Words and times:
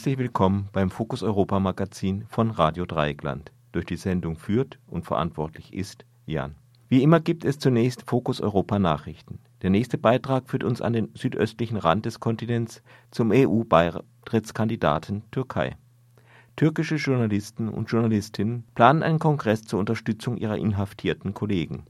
Herzlich 0.00 0.16
willkommen 0.16 0.70
beim 0.72 0.88
Fokus 0.88 1.22
Europa 1.22 1.60
Magazin 1.60 2.24
von 2.26 2.50
Radio 2.50 2.86
Dreieckland. 2.86 3.52
Durch 3.72 3.84
die 3.84 3.98
Sendung 3.98 4.38
führt 4.38 4.78
und 4.86 5.04
verantwortlich 5.04 5.74
ist 5.74 6.06
Jan. 6.24 6.54
Wie 6.88 7.02
immer 7.02 7.20
gibt 7.20 7.44
es 7.44 7.58
zunächst 7.58 8.08
Fokus 8.08 8.40
Europa 8.40 8.78
Nachrichten. 8.78 9.40
Der 9.60 9.68
nächste 9.68 9.98
Beitrag 9.98 10.48
führt 10.48 10.64
uns 10.64 10.80
an 10.80 10.94
den 10.94 11.10
südöstlichen 11.14 11.76
Rand 11.76 12.06
des 12.06 12.18
Kontinents 12.18 12.82
zum 13.10 13.30
EU-Beitrittskandidaten 13.30 15.24
Türkei. 15.32 15.76
Türkische 16.56 16.96
Journalisten 16.96 17.68
und 17.68 17.90
Journalistinnen 17.90 18.64
planen 18.74 19.02
einen 19.02 19.18
Kongress 19.18 19.64
zur 19.64 19.80
Unterstützung 19.80 20.38
ihrer 20.38 20.56
inhaftierten 20.56 21.34
Kollegen. 21.34 21.84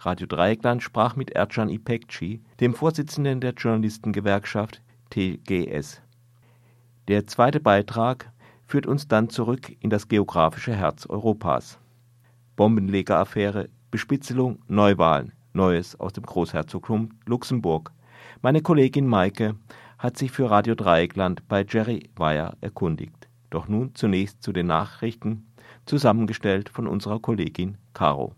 Radio 0.00 0.26
Dreieckland 0.26 0.82
sprach 0.82 1.16
mit 1.16 1.30
Ercan 1.30 1.70
İpekçi, 1.70 2.40
dem 2.60 2.74
Vorsitzenden 2.74 3.40
der 3.40 3.54
Journalistengewerkschaft 3.54 4.82
TGS. 5.08 6.03
Der 7.06 7.26
zweite 7.26 7.60
Beitrag 7.60 8.32
führt 8.66 8.86
uns 8.86 9.06
dann 9.06 9.28
zurück 9.28 9.76
in 9.80 9.90
das 9.90 10.08
geografische 10.08 10.74
Herz 10.74 11.04
Europas. 11.04 11.78
Bombenlegeraffäre, 12.56 13.68
Bespitzelung, 13.90 14.60
Neuwahlen, 14.68 15.32
Neues 15.52 16.00
aus 16.00 16.14
dem 16.14 16.24
Großherzogtum 16.24 17.10
Luxemburg. 17.26 17.92
Meine 18.40 18.62
Kollegin 18.62 19.06
Maike 19.06 19.54
hat 19.98 20.16
sich 20.16 20.30
für 20.32 20.50
Radio 20.50 20.74
Dreieckland 20.74 21.46
bei 21.46 21.66
Jerry 21.68 22.08
Weyer 22.16 22.56
erkundigt. 22.62 23.28
Doch 23.50 23.68
nun 23.68 23.94
zunächst 23.94 24.42
zu 24.42 24.52
den 24.52 24.68
Nachrichten, 24.68 25.46
zusammengestellt 25.84 26.70
von 26.70 26.86
unserer 26.86 27.20
Kollegin 27.20 27.76
Caro. 27.92 28.34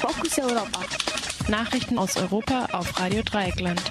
Focus 0.00 0.38
Europa. 0.38 1.09
Nachrichten 1.50 1.98
aus 1.98 2.16
Europa 2.16 2.68
auf 2.70 3.00
Radio 3.00 3.22
Dreieckland. 3.24 3.82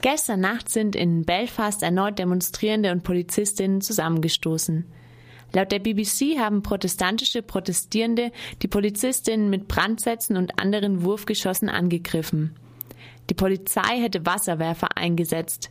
Gestern 0.00 0.40
Nacht 0.40 0.68
sind 0.68 0.96
in 0.96 1.24
Belfast 1.24 1.84
erneut 1.84 2.18
Demonstrierende 2.18 2.90
und 2.90 3.04
Polizistinnen 3.04 3.82
zusammengestoßen. 3.82 4.90
Laut 5.52 5.70
der 5.70 5.78
BBC 5.78 6.38
haben 6.38 6.62
protestantische 6.62 7.42
Protestierende 7.42 8.32
die 8.62 8.68
Polizistinnen 8.68 9.48
mit 9.48 9.68
Brandsätzen 9.68 10.36
und 10.36 10.58
anderen 10.60 11.04
Wurfgeschossen 11.04 11.68
angegriffen. 11.68 12.56
Die 13.30 13.34
Polizei 13.34 14.00
hätte 14.00 14.26
Wasserwerfer 14.26 14.96
eingesetzt. 14.96 15.70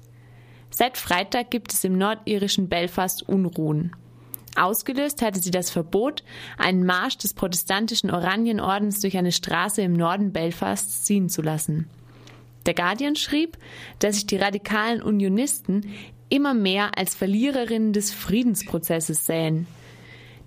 Seit 0.70 0.98
Freitag 0.98 1.52
gibt 1.52 1.74
es 1.74 1.84
im 1.84 1.98
nordirischen 1.98 2.70
Belfast 2.70 3.28
Unruhen. 3.28 3.94
Ausgelöst 4.60 5.22
hatte 5.22 5.40
sie 5.40 5.52
das 5.52 5.70
Verbot, 5.70 6.24
einen 6.58 6.86
Marsch 6.86 7.18
des 7.18 7.34
protestantischen 7.34 8.12
Oranienordens 8.12 9.00
durch 9.00 9.18
eine 9.18 9.32
Straße 9.32 9.82
im 9.82 9.94
Norden 9.94 10.32
Belfasts 10.34 11.04
ziehen 11.04 11.30
zu 11.30 11.42
lassen. 11.42 11.90
Der 12.66 12.74
Guardian 12.74 13.16
schrieb, 13.16 13.58
dass 14.00 14.16
sich 14.16 14.28
die 14.28 14.38
radikalen 14.38 15.02
Unionisten 15.02 15.90
immer 16.30 16.54
mehr 16.54 16.98
als 16.98 17.16
Verliererinnen 17.16 17.94
des 17.94 18.12
Friedensprozesses 18.12 19.26
sähen. 19.26 19.66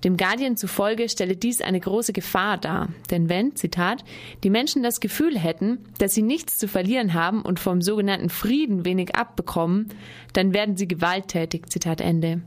Dem 0.04 0.16
Guardian 0.16 0.56
zufolge 0.56 1.08
stelle 1.08 1.36
dies 1.36 1.60
eine 1.60 1.78
große 1.78 2.12
Gefahr 2.12 2.58
dar, 2.58 2.88
denn 3.10 3.28
wenn, 3.28 3.54
Zitat, 3.54 4.04
die 4.42 4.50
Menschen 4.50 4.82
das 4.82 4.98
Gefühl 4.98 5.38
hätten, 5.38 5.78
dass 5.98 6.14
sie 6.14 6.22
nichts 6.22 6.58
zu 6.58 6.66
verlieren 6.66 7.14
haben 7.14 7.42
und 7.42 7.60
vom 7.60 7.80
sogenannten 7.80 8.28
Frieden 8.28 8.84
wenig 8.84 9.14
abbekommen, 9.14 9.88
dann 10.32 10.54
werden 10.54 10.76
sie 10.76 10.88
gewalttätig, 10.88 11.68
Zitat 11.70 12.00
Ende. 12.00 12.42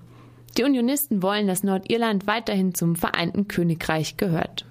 Die 0.58 0.64
Unionisten 0.64 1.22
wollen, 1.22 1.48
dass 1.48 1.64
Nordirland 1.64 2.28
weiterhin 2.28 2.74
zum 2.74 2.96
Vereinten 2.96 3.48
Königreich 3.50 4.16
gehört. 4.16 4.66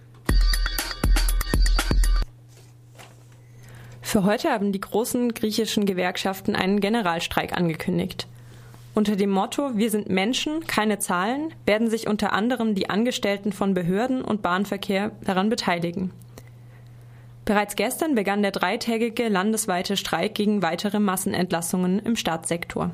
Für 4.01 4.25
heute 4.25 4.49
haben 4.51 4.73
die 4.73 4.81
großen 4.81 5.35
griechischen 5.35 5.85
Gewerkschaften 5.85 6.57
einen 6.57 6.81
Generalstreik 6.81 7.53
angekündigt. 7.55 8.29
Unter 8.95 9.17
dem 9.17 9.31
Motto 9.31 9.77
Wir 9.77 9.91
sind 9.91 10.09
Menschen, 10.09 10.67
keine 10.67 11.01
Zahlen 11.01 11.53
werden 11.67 11.91
sich 11.91 12.07
unter 12.07 12.33
anderem 12.33 12.75
die 12.75 12.89
Angestellten 12.89 13.53
von 13.53 13.75
Behörden 13.75 14.23
und 14.23 14.41
Bahnverkehr 14.41 15.11
daran 15.25 15.51
beteiligen. 15.51 16.13
Bereits 17.45 17.77
gestern 17.77 18.15
begann 18.15 18.41
der 18.41 18.53
dreitägige 18.53 19.29
landesweite 19.29 19.97
Streik 19.99 20.35
gegen 20.35 20.63
weitere 20.63 21.01
Massenentlassungen 21.01 21.99
im 21.99 22.17
Staatssektor. 22.17 22.93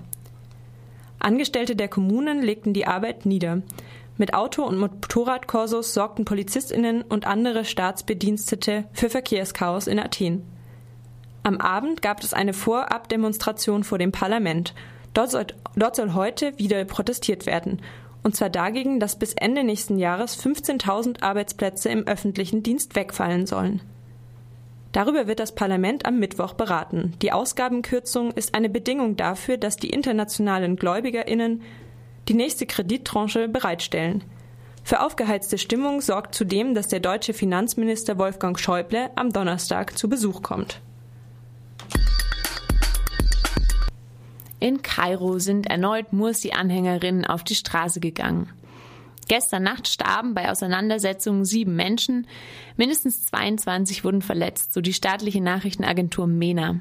Angestellte 1.20 1.76
der 1.76 1.88
Kommunen 1.88 2.42
legten 2.42 2.72
die 2.72 2.86
Arbeit 2.86 3.26
nieder. 3.26 3.62
Mit 4.16 4.34
Auto- 4.34 4.64
und 4.64 4.78
Motorradkorsos 4.78 5.94
sorgten 5.94 6.24
Polizistinnen 6.24 7.02
und 7.02 7.26
andere 7.26 7.64
Staatsbedienstete 7.64 8.84
für 8.92 9.08
Verkehrschaos 9.08 9.86
in 9.86 9.98
Athen. 9.98 10.42
Am 11.42 11.58
Abend 11.58 12.02
gab 12.02 12.22
es 12.22 12.34
eine 12.34 12.52
Vorabdemonstration 12.52 13.84
vor 13.84 13.98
dem 13.98 14.12
Parlament. 14.12 14.74
Dort 15.14 15.30
soll, 15.30 15.46
dort 15.74 15.96
soll 15.96 16.12
heute 16.12 16.58
wieder 16.58 16.84
protestiert 16.84 17.46
werden. 17.46 17.80
Und 18.22 18.36
zwar 18.36 18.50
dagegen, 18.50 19.00
dass 19.00 19.18
bis 19.18 19.32
Ende 19.32 19.64
nächsten 19.64 19.98
Jahres 19.98 20.38
15.000 20.38 21.22
Arbeitsplätze 21.22 21.88
im 21.88 22.06
öffentlichen 22.06 22.62
Dienst 22.62 22.94
wegfallen 22.96 23.46
sollen. 23.46 23.80
Darüber 24.92 25.28
wird 25.28 25.38
das 25.38 25.54
Parlament 25.54 26.04
am 26.04 26.18
Mittwoch 26.18 26.54
beraten. 26.54 27.14
Die 27.22 27.32
Ausgabenkürzung 27.32 28.32
ist 28.32 28.54
eine 28.54 28.68
Bedingung 28.68 29.16
dafür, 29.16 29.56
dass 29.56 29.76
die 29.76 29.90
internationalen 29.90 30.76
Gläubigerinnen 30.76 31.62
die 32.28 32.34
nächste 32.34 32.66
Kredittranche 32.66 33.48
bereitstellen. 33.48 34.24
Für 34.82 35.02
aufgeheizte 35.02 35.58
Stimmung 35.58 36.00
sorgt 36.00 36.34
zudem, 36.34 36.74
dass 36.74 36.88
der 36.88 37.00
deutsche 37.00 37.34
Finanzminister 37.34 38.18
Wolfgang 38.18 38.58
Schäuble 38.58 39.10
am 39.14 39.32
Donnerstag 39.32 39.96
zu 39.96 40.08
Besuch 40.08 40.42
kommt. 40.42 40.80
In 44.58 44.82
Kairo 44.82 45.38
sind 45.38 45.68
erneut 45.68 46.12
Mursi-Anhängerinnen 46.12 47.24
auf 47.24 47.44
die 47.44 47.54
Straße 47.54 48.00
gegangen. 48.00 48.52
Gestern 49.30 49.62
Nacht 49.62 49.86
starben 49.86 50.34
bei 50.34 50.50
Auseinandersetzungen 50.50 51.44
sieben 51.44 51.76
Menschen, 51.76 52.26
mindestens 52.76 53.26
22 53.26 54.02
wurden 54.02 54.22
verletzt, 54.22 54.72
so 54.72 54.80
die 54.80 54.92
staatliche 54.92 55.40
Nachrichtenagentur 55.40 56.26
MENA. 56.26 56.80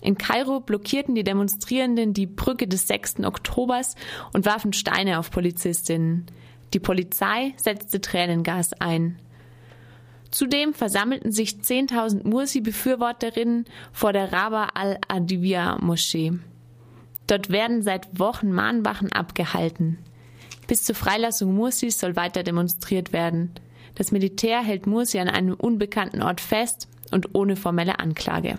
In 0.00 0.16
Kairo 0.16 0.60
blockierten 0.60 1.16
die 1.16 1.24
Demonstrierenden 1.24 2.14
die 2.14 2.28
Brücke 2.28 2.68
des 2.68 2.86
6. 2.86 3.24
Oktobers 3.24 3.96
und 4.32 4.46
warfen 4.46 4.72
Steine 4.72 5.18
auf 5.18 5.32
Polizistinnen. 5.32 6.26
Die 6.74 6.78
Polizei 6.78 7.54
setzte 7.56 8.00
Tränengas 8.00 8.74
ein. 8.74 9.18
Zudem 10.30 10.74
versammelten 10.74 11.32
sich 11.32 11.54
10.000 11.54 12.24
Mursi-Befürworterinnen 12.24 13.64
vor 13.92 14.12
der 14.12 14.32
Raba 14.32 14.68
al-Adivia-Moschee. 14.74 16.34
Dort 17.26 17.50
werden 17.50 17.82
seit 17.82 18.16
Wochen 18.16 18.52
Mahnwachen 18.52 19.10
abgehalten. 19.10 19.98
Bis 20.66 20.82
zur 20.82 20.94
Freilassung 20.94 21.54
Mursis 21.54 21.98
soll 21.98 22.16
weiter 22.16 22.42
demonstriert 22.42 23.12
werden. 23.12 23.52
Das 23.94 24.12
Militär 24.12 24.62
hält 24.62 24.86
Mursi 24.86 25.18
an 25.18 25.28
einem 25.28 25.54
unbekannten 25.54 26.22
Ort 26.22 26.40
fest 26.40 26.88
und 27.10 27.34
ohne 27.34 27.56
formelle 27.56 27.98
Anklage. 27.98 28.58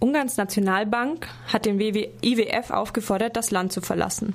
Ungarns 0.00 0.36
Nationalbank 0.36 1.26
hat 1.52 1.66
den 1.66 1.80
IWF 1.80 2.70
aufgefordert, 2.70 3.36
das 3.36 3.50
Land 3.50 3.72
zu 3.72 3.80
verlassen. 3.80 4.34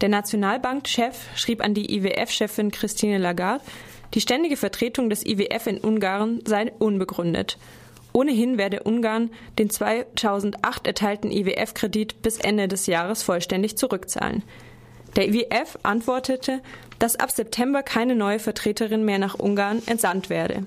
Der 0.00 0.08
Nationalbankchef 0.08 1.28
schrieb 1.36 1.62
an 1.62 1.74
die 1.74 1.94
IWF-Chefin 1.96 2.70
Christine 2.70 3.18
Lagarde, 3.18 3.64
die 4.14 4.20
ständige 4.20 4.56
Vertretung 4.56 5.10
des 5.10 5.24
IWF 5.24 5.66
in 5.66 5.78
Ungarn 5.78 6.40
sei 6.46 6.72
unbegründet. 6.78 7.58
Ohnehin 8.18 8.58
werde 8.58 8.82
Ungarn 8.82 9.30
den 9.60 9.70
2008 9.70 10.88
erteilten 10.88 11.30
IWF-Kredit 11.30 12.20
bis 12.20 12.38
Ende 12.38 12.66
des 12.66 12.88
Jahres 12.88 13.22
vollständig 13.22 13.78
zurückzahlen. 13.78 14.42
Der 15.14 15.28
IWF 15.28 15.78
antwortete, 15.84 16.60
dass 16.98 17.14
ab 17.14 17.30
September 17.30 17.84
keine 17.84 18.16
neue 18.16 18.40
Vertreterin 18.40 19.04
mehr 19.04 19.20
nach 19.20 19.38
Ungarn 19.38 19.82
entsandt 19.86 20.30
werde. 20.30 20.64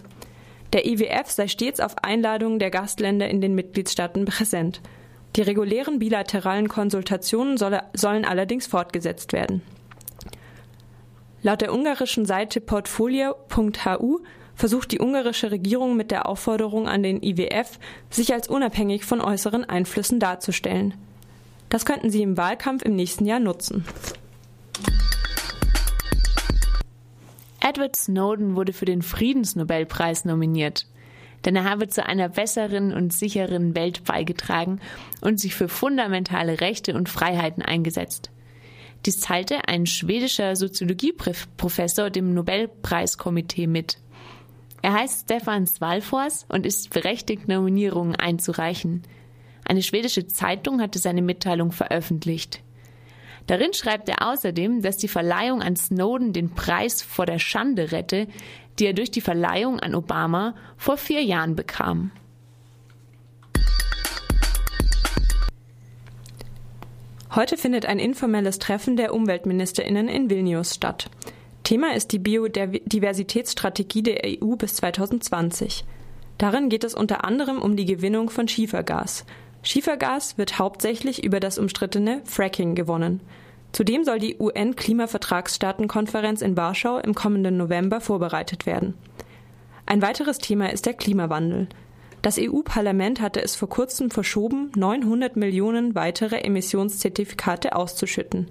Der 0.71 0.86
IWF 0.86 1.30
sei 1.30 1.50
stets 1.50 1.81
auf 1.81 1.98
Einladung 2.01 2.57
der 2.57 2.71
Gastländer 2.71 3.27
in 3.27 3.42
den 3.42 3.53
Mitgliedstaaten 3.53 4.24
präsent. 4.24 4.80
Die 5.36 5.42
regulären 5.42 6.00
bilateralen 6.00 6.69
Konsultationen 6.69 7.57
solle, 7.57 7.83
sollen 7.94 8.24
allerdings 8.24 8.65
fortgesetzt 8.65 9.33
werden. 9.33 9.62
Laut 11.44 11.59
der 11.59 11.74
ungarischen 11.74 12.25
Seite 12.25 12.62
portfolio.hu 12.62 14.21
versucht 14.61 14.91
die 14.91 15.01
ungarische 15.01 15.49
Regierung 15.49 15.97
mit 15.97 16.11
der 16.11 16.29
Aufforderung 16.29 16.87
an 16.87 17.01
den 17.01 17.23
IWF, 17.23 17.79
sich 18.11 18.31
als 18.31 18.47
unabhängig 18.47 19.05
von 19.05 19.19
äußeren 19.19 19.65
Einflüssen 19.67 20.19
darzustellen. 20.19 20.93
Das 21.69 21.83
könnten 21.83 22.11
sie 22.11 22.21
im 22.21 22.37
Wahlkampf 22.37 22.83
im 22.83 22.95
nächsten 22.95 23.25
Jahr 23.25 23.39
nutzen. 23.39 23.85
Edward 27.59 27.95
Snowden 27.95 28.55
wurde 28.55 28.71
für 28.71 28.85
den 28.85 29.01
Friedensnobelpreis 29.01 30.25
nominiert, 30.25 30.85
denn 31.43 31.55
er 31.55 31.63
habe 31.63 31.87
zu 31.87 32.05
einer 32.05 32.29
besseren 32.29 32.93
und 32.93 33.13
sicheren 33.13 33.73
Welt 33.73 34.03
beigetragen 34.03 34.79
und 35.21 35.39
sich 35.39 35.55
für 35.55 35.69
fundamentale 35.69 36.61
Rechte 36.61 36.93
und 36.93 37.09
Freiheiten 37.09 37.63
eingesetzt. 37.63 38.29
Dies 39.07 39.21
teilte 39.21 39.67
ein 39.67 39.87
schwedischer 39.87 40.55
Soziologieprofessor 40.55 42.11
dem 42.11 42.35
Nobelpreiskomitee 42.35 43.65
mit. 43.65 43.97
Er 44.81 44.93
heißt 44.93 45.25
Stefan 45.25 45.67
Svalfors 45.67 46.45
und 46.49 46.65
ist 46.65 46.89
berechtigt, 46.89 47.47
Nominierungen 47.47 48.15
einzureichen. 48.15 49.03
Eine 49.63 49.83
schwedische 49.83 50.27
Zeitung 50.27 50.81
hatte 50.81 50.97
seine 50.97 51.21
Mitteilung 51.21 51.71
veröffentlicht. 51.71 52.61
Darin 53.47 53.73
schreibt 53.73 54.09
er 54.09 54.27
außerdem, 54.27 54.81
dass 54.81 54.97
die 54.97 55.07
Verleihung 55.07 55.61
an 55.61 55.75
Snowden 55.75 56.33
den 56.33 56.51
Preis 56.51 57.01
vor 57.01 57.25
der 57.25 57.39
Schande 57.39 57.91
rette, 57.91 58.27
die 58.79 58.85
er 58.85 58.93
durch 58.93 59.11
die 59.11 59.21
Verleihung 59.21 59.79
an 59.79 59.93
Obama 59.93 60.55
vor 60.77 60.97
vier 60.97 61.21
Jahren 61.21 61.55
bekam. 61.55 62.11
Heute 67.33 67.55
findet 67.55 67.85
ein 67.85 67.99
informelles 67.99 68.59
Treffen 68.59 68.97
der 68.97 69.13
Umweltministerinnen 69.13 70.09
in 70.09 70.29
Vilnius 70.29 70.75
statt. 70.75 71.09
Thema 71.63 71.93
ist 71.93 72.11
die 72.11 72.19
Biodiversitätsstrategie 72.19 74.03
der 74.03 74.21
EU 74.25 74.55
bis 74.55 74.75
2020. 74.75 75.85
Darin 76.37 76.69
geht 76.69 76.83
es 76.83 76.95
unter 76.95 77.23
anderem 77.23 77.61
um 77.61 77.75
die 77.75 77.85
Gewinnung 77.85 78.29
von 78.29 78.47
Schiefergas. 78.47 79.25
Schiefergas 79.63 80.37
wird 80.37 80.57
hauptsächlich 80.57 81.23
über 81.23 81.39
das 81.39 81.59
umstrittene 81.59 82.21
Fracking 82.25 82.73
gewonnen. 82.73 83.21
Zudem 83.73 84.03
soll 84.03 84.17
die 84.19 84.37
UN-Klimavertragsstaatenkonferenz 84.39 86.41
in 86.41 86.57
Warschau 86.57 86.97
im 86.97 87.13
kommenden 87.13 87.57
November 87.57 88.01
vorbereitet 88.01 88.65
werden. 88.65 88.95
Ein 89.85 90.01
weiteres 90.01 90.39
Thema 90.39 90.73
ist 90.73 90.87
der 90.87 90.93
Klimawandel. 90.93 91.67
Das 92.21 92.37
EU-Parlament 92.39 93.21
hatte 93.21 93.41
es 93.41 93.55
vor 93.55 93.69
kurzem 93.69 94.11
verschoben, 94.11 94.71
900 94.75 95.37
Millionen 95.37 95.95
weitere 95.95 96.37
Emissionszertifikate 96.37 97.75
auszuschütten. 97.75 98.47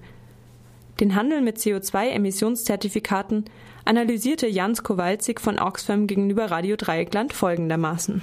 Den 1.01 1.15
Handel 1.17 1.41
mit 1.41 1.57
CO2-Emissionszertifikaten 1.57 3.47
analysierte 3.87 4.47
Jans 4.47 4.83
Kowalczyk 4.83 5.41
von 5.41 5.59
Oxfam 5.59 6.07
gegenüber 6.07 6.51
Radio 6.51 6.77
Dreieckland 6.77 7.33
folgendermaßen. 7.33 8.23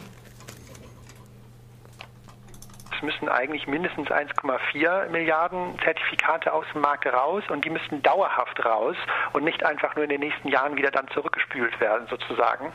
Es 2.96 3.02
müssen 3.02 3.30
eigentlich 3.30 3.66
mindestens 3.66 4.10
1,4 4.10 5.10
Milliarden 5.10 5.76
Zertifikate 5.84 6.54
aus 6.54 6.66
dem 6.72 6.82
Markt 6.82 7.08
raus 7.08 7.44
und 7.50 7.66
die 7.66 7.72
müssten 7.72 8.04
dauerhaft 8.04 8.64
raus 8.64 8.96
und 9.34 9.44
nicht 9.44 9.66
einfach 9.66 9.96
nur 9.96 10.04
in 10.04 10.12
den 10.12 10.20
nächsten 10.20 10.50
Jahren 10.50 10.76
wieder 10.78 10.92
dann 10.92 11.08
zurückgespült 11.16 11.80
werden 11.80 12.06
sozusagen. 12.12 12.72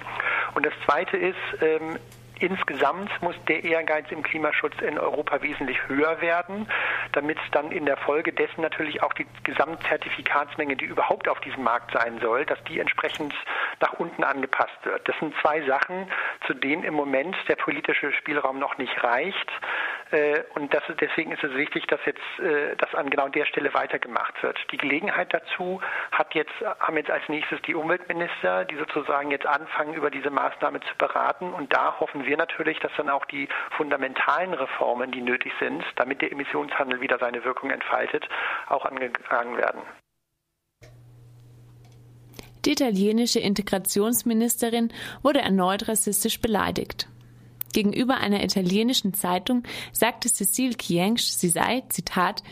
Und 0.54 0.66
das 0.66 0.72
Zweite 0.84 1.16
ist, 1.16 1.36
ähm, 1.60 1.96
Insgesamt 2.42 3.22
muss 3.22 3.36
der 3.46 3.62
Ehrgeiz 3.62 4.10
im 4.10 4.24
Klimaschutz 4.24 4.74
in 4.80 4.98
Europa 4.98 5.40
wesentlich 5.42 5.78
höher 5.86 6.20
werden, 6.20 6.68
damit 7.12 7.38
dann 7.52 7.70
in 7.70 7.86
der 7.86 7.96
Folge 7.96 8.32
dessen 8.32 8.62
natürlich 8.62 9.00
auch 9.00 9.12
die 9.12 9.28
Gesamtzertifikatsmenge, 9.44 10.74
die 10.74 10.86
überhaupt 10.86 11.28
auf 11.28 11.38
diesem 11.38 11.62
Markt 11.62 11.92
sein 11.92 12.18
soll, 12.20 12.44
dass 12.44 12.58
die 12.64 12.80
entsprechend 12.80 13.32
nach 13.78 13.92
unten 13.92 14.24
angepasst 14.24 14.76
wird. 14.82 15.08
Das 15.08 15.16
sind 15.20 15.32
zwei 15.40 15.62
Sachen, 15.62 16.10
zu 16.48 16.54
denen 16.54 16.82
im 16.82 16.94
Moment 16.94 17.36
der 17.46 17.54
politische 17.54 18.12
Spielraum 18.12 18.58
noch 18.58 18.76
nicht 18.76 19.04
reicht. 19.04 19.52
Äh, 20.12 20.42
und 20.54 20.72
das, 20.74 20.82
deswegen 21.00 21.32
ist 21.32 21.42
es 21.42 21.54
wichtig, 21.54 21.86
dass 21.86 22.00
jetzt 22.04 22.20
äh, 22.38 22.76
das 22.76 22.94
an 22.94 23.08
genau 23.08 23.28
der 23.28 23.46
Stelle 23.46 23.72
weitergemacht 23.72 24.42
wird. 24.42 24.58
Die 24.70 24.76
Gelegenheit 24.76 25.32
dazu 25.32 25.80
hat 26.12 26.34
jetzt, 26.34 26.52
haben 26.80 26.96
jetzt 26.96 27.10
als 27.10 27.26
nächstes 27.28 27.60
die 27.62 27.74
Umweltminister, 27.74 28.66
die 28.66 28.76
sozusagen 28.76 29.30
jetzt 29.30 29.46
anfangen, 29.46 29.94
über 29.94 30.10
diese 30.10 30.30
Maßnahme 30.30 30.80
zu 30.80 30.94
beraten. 30.98 31.52
Und 31.52 31.72
da 31.72 31.98
hoffen 31.98 32.26
wir 32.26 32.36
natürlich, 32.36 32.78
dass 32.80 32.92
dann 32.96 33.08
auch 33.08 33.24
die 33.24 33.48
fundamentalen 33.76 34.52
Reformen, 34.52 35.10
die 35.12 35.22
nötig 35.22 35.52
sind, 35.58 35.82
damit 35.96 36.20
der 36.20 36.30
Emissionshandel 36.30 37.00
wieder 37.00 37.18
seine 37.18 37.42
Wirkung 37.44 37.70
entfaltet, 37.70 38.28
auch 38.68 38.84
angegangen 38.84 39.56
werden. 39.56 39.80
Die 42.64 42.72
italienische 42.72 43.40
Integrationsministerin 43.40 44.92
wurde 45.22 45.40
erneut 45.40 45.88
rassistisch 45.88 46.40
beleidigt. 46.40 47.08
Gegenüber 47.72 48.18
einer 48.18 48.44
italienischen 48.44 49.14
Zeitung 49.14 49.62
sagte 49.92 50.28
Cecile 50.28 50.74
Kiensch, 50.74 51.24
sie 51.24 51.48
sei, 51.48 51.82
Zitat, 51.88 52.42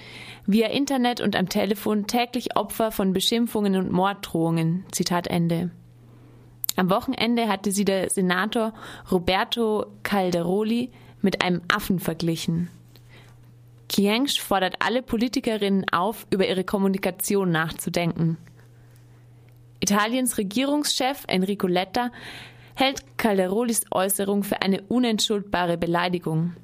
via 0.46 0.69
Internet 0.69 1.20
und 1.20 1.37
am 1.37 1.49
Telefon 1.49 2.06
täglich 2.06 2.56
Opfer 2.56 2.90
von 2.90 3.12
Beschimpfungen 3.12 3.76
und 3.76 3.93
Morddrohungen. 3.93 4.84
Zitat 4.93 5.26
Ende. 5.26 5.70
Am 6.76 6.88
Wochenende 6.88 7.49
hatte 7.49 7.72
sie 7.72 7.84
der 7.84 8.08
Senator 8.08 8.72
Roberto 9.11 9.87
Calderoli 10.02 10.90
mit 11.20 11.43
einem 11.43 11.61
Affen 11.69 11.99
verglichen. 11.99 12.70
Kiensch 13.88 14.40
fordert 14.40 14.76
alle 14.78 15.02
Politikerinnen 15.02 15.84
auf, 15.93 16.26
über 16.31 16.49
ihre 16.49 16.64
Kommunikation 16.64 17.50
nachzudenken. 17.50 18.38
Italiens 19.80 20.38
Regierungschef 20.38 21.25
Enrico 21.26 21.66
Letta 21.66 22.12
hält 22.80 23.18
Calderolis 23.18 23.84
Äußerung 23.90 24.42
für 24.42 24.62
eine 24.62 24.80
unentschuldbare 24.82 25.76
Beleidigung. 25.76 26.54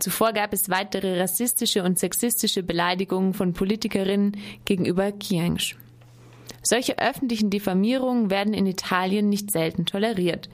Zuvor 0.00 0.32
gab 0.32 0.52
es 0.52 0.68
weitere 0.68 1.20
rassistische 1.20 1.82
und 1.84 1.98
sexistische 1.98 2.62
Beleidigungen 2.62 3.34
von 3.34 3.52
Politikerinnen 3.52 4.36
gegenüber 4.64 5.12
Kiensch. 5.12 5.76
Solche 6.62 6.98
öffentlichen 6.98 7.50
Diffamierungen 7.50 8.30
werden 8.30 8.52
in 8.52 8.66
Italien 8.66 9.28
nicht 9.28 9.50
selten 9.50 9.86
toleriert, 9.86 10.48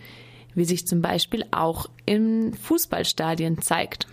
wie 0.54 0.64
sich 0.64 0.86
zum 0.86 1.00
Beispiel 1.00 1.44
auch 1.50 1.88
in 2.06 2.54
Fußballstadien 2.54 3.60
zeigt. 3.62 4.06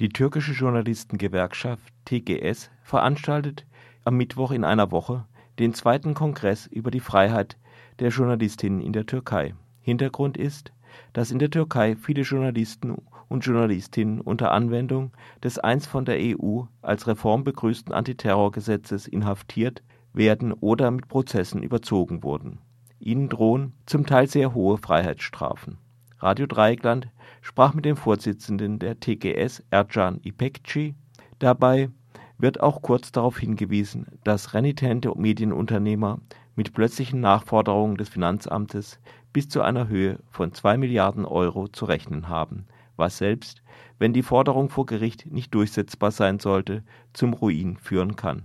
Die 0.00 0.10
türkische 0.10 0.52
Journalistengewerkschaft 0.52 1.92
TGS 2.04 2.70
veranstaltet 2.84 3.66
am 4.04 4.16
Mittwoch 4.16 4.52
in 4.52 4.62
einer 4.62 4.92
Woche 4.92 5.24
den 5.58 5.74
zweiten 5.74 6.14
Kongress 6.14 6.68
über 6.68 6.92
die 6.92 7.00
Freiheit 7.00 7.58
der 7.98 8.10
Journalistinnen 8.10 8.80
in 8.80 8.92
der 8.92 9.06
Türkei. 9.06 9.54
Hintergrund 9.80 10.36
ist, 10.36 10.72
dass 11.14 11.32
in 11.32 11.40
der 11.40 11.50
Türkei 11.50 11.96
viele 11.96 12.22
Journalisten 12.22 12.94
und 13.28 13.44
Journalistinnen 13.44 14.20
unter 14.20 14.52
Anwendung 14.52 15.10
des 15.42 15.58
einst 15.58 15.88
von 15.88 16.04
der 16.04 16.18
EU 16.20 16.62
als 16.80 17.08
Reform 17.08 17.42
begrüßten 17.42 17.92
Antiterrorgesetzes 17.92 19.08
inhaftiert 19.08 19.82
werden 20.12 20.52
oder 20.52 20.92
mit 20.92 21.08
Prozessen 21.08 21.64
überzogen 21.64 22.22
wurden. 22.22 22.60
Ihnen 23.00 23.28
drohen 23.28 23.72
zum 23.84 24.06
Teil 24.06 24.28
sehr 24.28 24.54
hohe 24.54 24.78
Freiheitsstrafen. 24.78 25.78
Radio 26.20 26.46
Dreieckland 26.46 27.08
sprach 27.42 27.74
mit 27.74 27.84
dem 27.84 27.96
Vorsitzenden 27.96 28.80
der 28.80 28.98
TGS, 28.98 29.62
Ercan 29.70 30.20
İpekçi. 30.24 30.94
Dabei 31.38 31.90
wird 32.38 32.60
auch 32.60 32.82
kurz 32.82 33.12
darauf 33.12 33.38
hingewiesen, 33.38 34.06
dass 34.24 34.52
renitente 34.52 35.12
Medienunternehmer 35.16 36.20
mit 36.56 36.72
plötzlichen 36.72 37.20
Nachforderungen 37.20 37.96
des 37.96 38.08
Finanzamtes 38.08 38.98
bis 39.32 39.48
zu 39.48 39.62
einer 39.62 39.86
Höhe 39.86 40.18
von 40.28 40.52
2 40.52 40.76
Milliarden 40.76 41.24
Euro 41.24 41.68
zu 41.68 41.84
rechnen 41.84 42.28
haben, 42.28 42.66
was 42.96 43.18
selbst, 43.18 43.62
wenn 44.00 44.12
die 44.12 44.22
Forderung 44.22 44.70
vor 44.70 44.86
Gericht 44.86 45.30
nicht 45.30 45.54
durchsetzbar 45.54 46.10
sein 46.10 46.40
sollte, 46.40 46.82
zum 47.12 47.32
Ruin 47.32 47.76
führen 47.76 48.16
kann. 48.16 48.42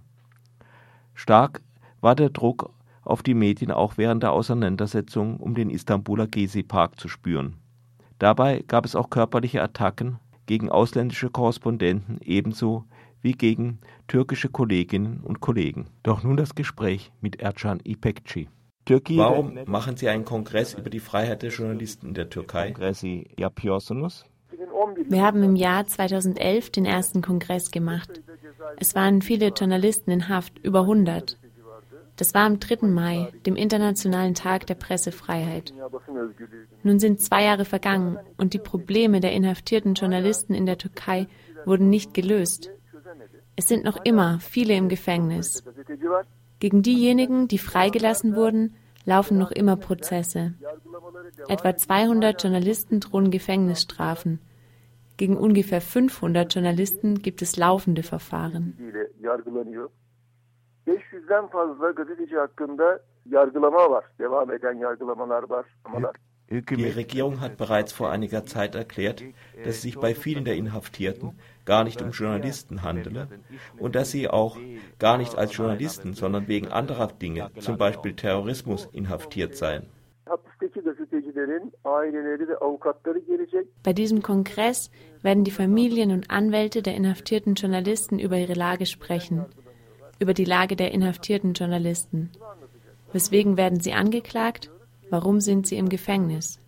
Stark 1.16 1.62
war 2.02 2.16
der 2.16 2.30
Druck 2.30 2.72
auf 3.02 3.24
die 3.24 3.34
Medien 3.34 3.72
auch 3.72 3.98
während 3.98 4.22
der 4.22 4.32
Auseinandersetzung 4.32 5.38
um 5.38 5.56
den 5.56 5.72
Istanbuler 5.72 6.28
Gezi-Park 6.28 7.00
zu 7.00 7.08
spüren. 7.08 7.56
Dabei 8.24 8.64
gab 8.70 8.86
es 8.86 8.96
auch 8.96 9.10
körperliche 9.10 9.62
Attacken 9.62 10.18
gegen 10.46 10.70
ausländische 10.70 11.30
Korrespondenten 11.30 12.22
ebenso 12.24 12.86
wie 13.22 13.34
gegen 13.34 13.80
türkische 14.08 14.48
Kolleginnen 14.48 15.20
und 15.26 15.42
Kollegen. 15.42 15.88
Doch 16.04 16.24
nun 16.24 16.38
das 16.38 16.56
Gespräch 16.56 17.12
mit 17.20 17.42
Ercan 17.42 17.82
İpekçi. 17.82 18.48
Türkei 18.86 19.18
Warum 19.18 19.60
machen 19.66 19.98
Sie 19.98 20.08
einen 20.08 20.24
Kongress 20.24 20.74
über 20.74 20.90
die 20.90 21.02
Freiheit 21.02 21.42
der 21.42 21.50
Journalisten 21.50 22.08
in 22.08 22.14
der 22.14 22.30
Türkei? 22.30 22.74
Wir 25.10 25.22
haben 25.22 25.44
im 25.44 25.58
Jahr 25.58 25.86
2011 25.86 26.70
den 26.70 26.86
ersten 26.86 27.22
Kongress 27.22 27.72
gemacht. 27.72 28.22
Es 28.78 28.96
waren 28.96 29.22
viele 29.22 29.50
Journalisten 29.50 30.12
in 30.12 30.30
Haft, 30.30 30.60
über 30.60 30.82
100. 30.82 31.38
Das 32.16 32.34
war 32.34 32.46
am 32.46 32.60
3. 32.60 32.88
Mai, 32.88 33.32
dem 33.46 33.56
Internationalen 33.56 34.36
Tag 34.36 34.68
der 34.68 34.76
Pressefreiheit. 34.76 35.74
Nun 36.84 37.00
sind 37.00 37.22
zwei 37.22 37.44
Jahre 37.44 37.66
vergangen 37.66 38.20
und 38.38 38.54
die 38.54 38.60
Probleme 38.60 39.20
der 39.20 39.34
inhaftierten 39.34 39.96
Journalisten 39.96 40.54
in 40.54 40.66
der 40.66 40.78
Türkei 40.78 41.28
wurden 41.66 41.90
nicht 41.90 42.14
gelöst. 42.14 42.70
Es 43.56 43.68
sind 43.68 43.84
noch 43.84 43.98
immer 44.04 44.40
viele 44.40 44.76
im 44.76 44.90
Gefängnis. 44.90 45.64
Gegen 46.60 46.82
diejenigen, 46.82 47.48
die 47.48 47.58
freigelassen 47.58 48.36
wurden, 48.36 48.76
laufen 49.06 49.38
noch 49.38 49.52
immer 49.52 49.76
Prozesse. 49.76 50.54
Etwa 51.48 51.76
200 51.76 52.42
Journalisten 52.42 53.00
drohen 53.00 53.32
Gefängnisstrafen. 53.32 54.40
Gegen 55.18 55.38
ungefähr 55.38 55.82
500 55.82 56.54
Journalisten 56.54 57.22
gibt 57.22 57.42
es 57.42 57.58
laufende 57.58 58.04
Verfahren. 58.04 58.78
500'den 60.88 61.48
fazla 61.48 61.92
gazeteci 61.92 62.36
hakkında 62.36 63.00
yargılama 63.26 63.90
var. 63.90 64.06
Devam 64.20 64.52
eden 64.52 64.74
yargılamalar 64.74 65.50
var. 65.50 65.66
Die 66.50 66.96
Regierung 66.96 67.42
hat 67.42 67.58
bereits 67.58 67.94
vor 67.94 68.10
einiger 68.10 68.46
Zeit 68.46 68.76
erklärt, 68.76 69.24
dass 69.66 69.76
es 69.76 69.82
sich 69.82 70.00
bei 70.00 70.14
vielen 70.14 70.46
der 70.46 70.56
Inhaftierten 70.56 71.40
gar 71.66 71.84
nicht 71.84 72.02
um 72.02 72.12
Journalisten 72.12 72.84
handele 72.84 73.28
und 73.80 73.96
dass 73.96 74.12
sie 74.12 74.30
auch 74.30 74.58
gar 75.00 75.18
nicht 75.18 75.36
als 75.36 75.56
Journalisten, 75.58 76.14
sondern 76.14 76.48
wegen 76.48 76.68
anderer 76.68 77.08
Dinge, 77.08 77.50
zum 77.60 77.78
Beispiel 77.78 78.14
Terrorismus, 78.16 78.88
inhaftiert 78.92 79.56
seien. 79.56 79.88
Bei 83.84 83.94
diesem 83.94 84.22
Kongress 84.22 84.92
werden 85.22 85.44
die 85.44 85.52
Familien 85.52 86.12
und 86.12 86.30
Anwälte 86.30 86.82
der 86.82 86.96
inhaftierten 86.96 87.56
Journalisten 87.56 88.20
über 88.20 88.38
ihre 88.38 88.54
Lage 88.54 88.86
sprechen 88.86 89.46
über 90.24 90.34
die 90.34 90.46
Lage 90.46 90.76
der 90.76 90.92
inhaftierten 90.92 91.54
Journalisten. 91.54 92.32
Weswegen 93.12 93.58
werden 93.58 93.80
sie 93.80 93.94
angeklagt? 93.94 94.72
Warum 95.10 95.40
sind 95.42 95.68
sie 95.68 95.78
im 95.78 95.90
Gefängnis? 95.90 96.60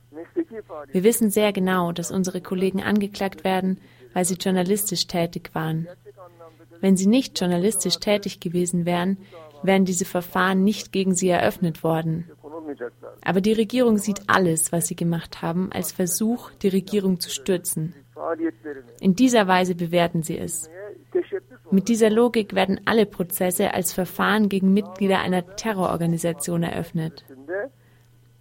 Wir 0.91 1.03
wissen 1.03 1.31
sehr 1.31 1.51
genau, 1.53 1.91
dass 1.91 2.11
unsere 2.11 2.41
Kollegen 2.41 2.83
angeklagt 2.83 3.43
werden, 3.43 3.79
weil 4.13 4.25
sie 4.25 4.35
journalistisch 4.35 5.07
tätig 5.07 5.51
waren. 5.53 5.87
Wenn 6.81 6.97
sie 6.97 7.07
nicht 7.07 7.39
journalistisch 7.39 7.97
tätig 7.99 8.39
gewesen 8.39 8.85
wären, 8.85 9.17
wären 9.63 9.85
diese 9.85 10.05
Verfahren 10.05 10.63
nicht 10.63 10.91
gegen 10.91 11.15
sie 11.15 11.29
eröffnet 11.29 11.83
worden. 11.83 12.29
Aber 13.23 13.41
die 13.41 13.53
Regierung 13.53 13.97
sieht 13.97 14.21
alles, 14.27 14.71
was 14.71 14.87
sie 14.87 14.95
gemacht 14.95 15.41
haben, 15.41 15.71
als 15.71 15.91
Versuch, 15.91 16.51
die 16.61 16.67
Regierung 16.67 17.19
zu 17.19 17.29
stürzen. 17.29 17.93
In 18.99 19.15
dieser 19.15 19.47
Weise 19.47 19.75
bewerten 19.75 20.23
sie 20.23 20.37
es. 20.37 20.69
Mit 21.71 21.87
dieser 21.87 22.09
Logik 22.09 22.55
werden 22.55 22.81
alle 22.85 23.05
Prozesse 23.05 23.73
als 23.73 23.93
Verfahren 23.93 24.49
gegen 24.49 24.73
Mitglieder 24.73 25.19
einer 25.19 25.55
Terrororganisation 25.55 26.63
eröffnet. 26.63 27.25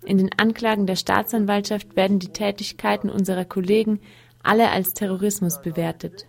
In 0.04 0.18
den 0.18 0.30
Anklagen 0.36 0.86
der 0.86 0.96
Staatsanwaltschaft 0.96 1.96
werden 1.96 2.18
die 2.18 2.28
Tätigkeiten 2.28 3.08
unserer 3.08 3.44
Kollegen 3.44 4.00
alle 4.42 4.70
als 4.70 4.92
Terrorismus 4.92 5.62
bewertet. 5.62 6.26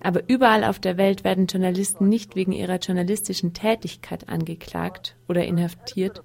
Aber 0.00 0.22
überall 0.28 0.64
auf 0.64 0.78
der 0.78 0.96
Welt 0.96 1.24
werden 1.24 1.46
Journalisten 1.46 2.08
nicht 2.08 2.36
wegen 2.36 2.52
ihrer 2.52 2.78
journalistischen 2.78 3.52
Tätigkeit 3.52 4.28
angeklagt 4.28 5.16
oder 5.28 5.44
inhaftiert, 5.44 6.22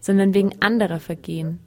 sondern 0.00 0.34
wegen 0.34 0.60
anderer 0.60 1.00
Vergehen. 1.00 1.60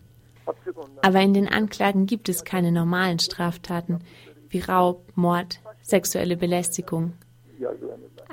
Aber 1.01 1.21
in 1.21 1.33
den 1.33 1.47
Anklagen 1.47 2.05
gibt 2.05 2.29
es 2.29 2.43
keine 2.43 2.71
normalen 2.71 3.19
Straftaten 3.19 3.99
wie 4.49 4.59
Raub, 4.59 5.11
Mord, 5.15 5.61
sexuelle 5.93 6.37
Belästigung. 6.37 7.13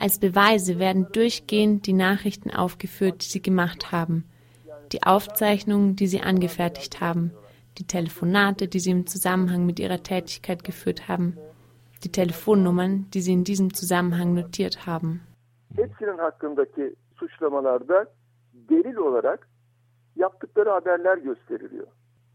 Als 0.04 0.18
Beweise 0.18 0.78
werden 0.78 1.04
durchgehend 1.12 1.86
die 1.86 1.92
Nachrichten 1.92 2.50
aufgeführt, 2.62 3.16
die 3.22 3.30
sie 3.34 3.42
gemacht 3.42 3.92
haben, 3.92 4.24
die 4.92 5.02
Aufzeichnungen, 5.02 5.96
die 5.96 6.06
sie 6.06 6.22
angefertigt 6.22 7.00
haben, 7.00 7.32
die 7.78 7.86
Telefonate, 7.86 8.68
die 8.68 8.80
sie 8.80 8.92
im 8.98 9.06
Zusammenhang 9.06 9.66
mit 9.66 9.78
ihrer 9.80 10.02
Tätigkeit 10.02 10.64
geführt 10.64 11.08
haben, 11.08 11.36
die 12.04 12.12
Telefonnummern, 12.20 13.06
die 13.12 13.20
sie 13.20 13.32
in 13.32 13.44
diesem 13.44 13.74
Zusammenhang 13.74 14.34
notiert 14.34 14.86
haben. 14.86 15.10
Hepsinin 15.76 16.18
hakkındaki 16.18 16.94
suçlamalarda 17.18 18.06
delil 18.70 18.96
olarak 18.96 19.48
yaptıkları 20.16 20.70
haberler 20.70 21.18
gösteriliyor. 21.18 21.86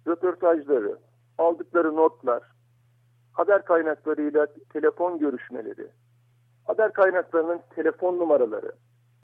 Röportajları, 0.08 0.98
aldıkları 1.38 1.96
notlar, 1.96 2.44
haber 3.34 3.66
kaynaklarıyla 3.66 4.48
telefon 4.74 5.20
görüşmeleri, 5.20 5.88
haber 6.64 6.94
kaynaklarının 6.94 7.60
telefon 7.76 8.20
numaraları. 8.20 8.72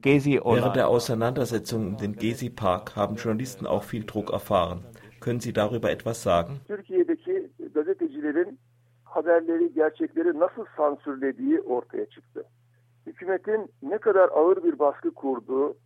Während 0.04 0.74
der 0.74 0.84
Auseinandersetzung 0.84 1.86
um 1.86 1.98
den 1.98 2.12
Gezi-Park 2.12 2.96
haben 2.96 3.16
Journalisten 3.16 3.66
auch 3.66 3.84
viel 3.84 4.06
Druck 4.06 4.32
erfahren. 4.32 4.78
Können 5.20 5.40
Sie 5.40 5.54
darüber 5.54 5.90
etwas 5.90 6.22
sagen? 6.22 6.60
Türkiye'deki 6.68 7.50
gazetecilerin 7.74 8.58
haberleri, 9.04 9.74
gerçekleri 9.74 10.38
nasıl 10.38 10.64
sansürlediği 10.76 11.60
ortaya 11.60 12.06
çıktı. 12.06 12.44
Hükümetin 13.06 13.72
ne 13.82 13.98
kadar 13.98 14.28
ağır 14.28 14.64
bir 14.64 14.78
baskı 14.78 15.14
kurduğu, 15.14 15.76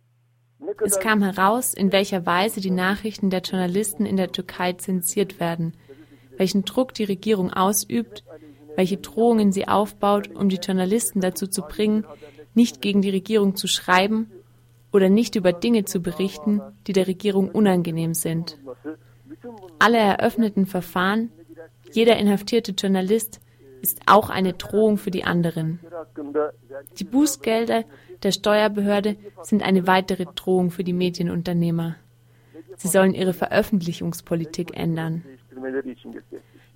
Es 0.81 0.99
kam 0.99 1.21
heraus, 1.21 1.73
in 1.73 1.89
welcher 1.89 2.19
Weise 2.19 2.61
die 2.61 2.75
Nachrichten 2.75 3.29
der 3.29 3.41
Journalisten 3.41 4.05
in 4.05 4.17
der 4.17 4.31
Türkei 4.31 4.73
zensiert 4.77 5.39
werden 5.39 5.73
welchen 6.37 6.65
Druck 6.65 6.93
die 6.93 7.03
Regierung 7.03 7.51
ausübt, 7.53 8.23
welche 8.75 8.97
Drohungen 8.97 9.51
sie 9.51 9.67
aufbaut, 9.67 10.29
um 10.35 10.49
die 10.49 10.57
Journalisten 10.57 11.21
dazu 11.21 11.47
zu 11.47 11.61
bringen, 11.61 12.05
nicht 12.53 12.81
gegen 12.81 13.01
die 13.01 13.09
Regierung 13.09 13.55
zu 13.55 13.67
schreiben 13.67 14.31
oder 14.91 15.09
nicht 15.09 15.35
über 15.35 15.53
Dinge 15.53 15.85
zu 15.85 16.01
berichten, 16.01 16.61
die 16.87 16.93
der 16.93 17.07
Regierung 17.07 17.49
unangenehm 17.49 18.13
sind. 18.13 18.57
Alle 19.79 19.97
eröffneten 19.97 20.65
Verfahren, 20.65 21.31
jeder 21.91 22.17
inhaftierte 22.17 22.71
Journalist 22.71 23.39
ist 23.81 24.01
auch 24.07 24.29
eine 24.29 24.53
Drohung 24.53 24.97
für 24.97 25.11
die 25.11 25.23
anderen. 25.23 25.79
Die 26.97 27.03
Bußgelder 27.03 27.83
der 28.23 28.31
Steuerbehörde 28.31 29.17
sind 29.43 29.61
eine 29.61 29.85
weitere 29.85 30.25
Drohung 30.33 30.71
für 30.71 30.83
die 30.83 30.93
Medienunternehmer. 30.93 31.95
Sie 32.77 32.87
sollen 32.87 33.13
ihre 33.13 33.33
Veröffentlichungspolitik 33.33 34.75
ändern. 34.75 35.23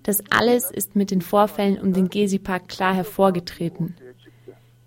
Das 0.02 0.22
alles 0.30 0.70
ist 0.70 0.96
mit 0.96 1.10
den 1.10 1.20
Vorfällen 1.20 1.78
um 1.78 1.92
den 1.92 2.08
Gezi-Park 2.08 2.68
klar 2.68 2.94
hervorgetreten. 2.94 3.96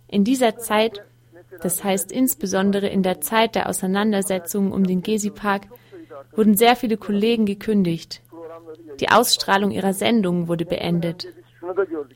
In 0.07 0.23
dieser 0.23 0.57
Zeit, 0.57 1.01
das 1.61 1.83
heißt 1.83 2.11
insbesondere 2.11 2.87
in 2.87 3.03
der 3.03 3.21
Zeit 3.21 3.55
der 3.55 3.69
Auseinandersetzungen 3.69 4.71
um 4.71 4.83
den 4.83 5.01
Gezi-Park, 5.01 5.67
wurden 6.35 6.55
sehr 6.55 6.75
viele 6.75 6.97
Kollegen 6.97 7.45
gekündigt. 7.45 8.21
Die 8.99 9.09
Ausstrahlung 9.09 9.71
ihrer 9.71 9.93
Sendungen 9.93 10.47
wurde 10.47 10.65
beendet. 10.65 11.27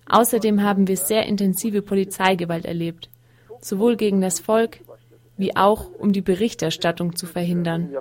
Außerdem 0.08 0.62
haben 0.64 0.88
wir 0.88 0.98
sehr 0.98 1.26
intensive 1.26 1.82
Polizeigewalt 1.82 2.66
erlebt, 2.66 3.10
sowohl 3.62 3.96
gegen 3.96 4.22
das 4.22 4.40
Volk 4.40 4.80
wie 5.38 5.56
auch 5.56 5.92
um 6.00 6.14
die 6.14 6.22
Berichterstattung 6.22 7.16
zu 7.16 7.28
verhindern. 7.28 7.96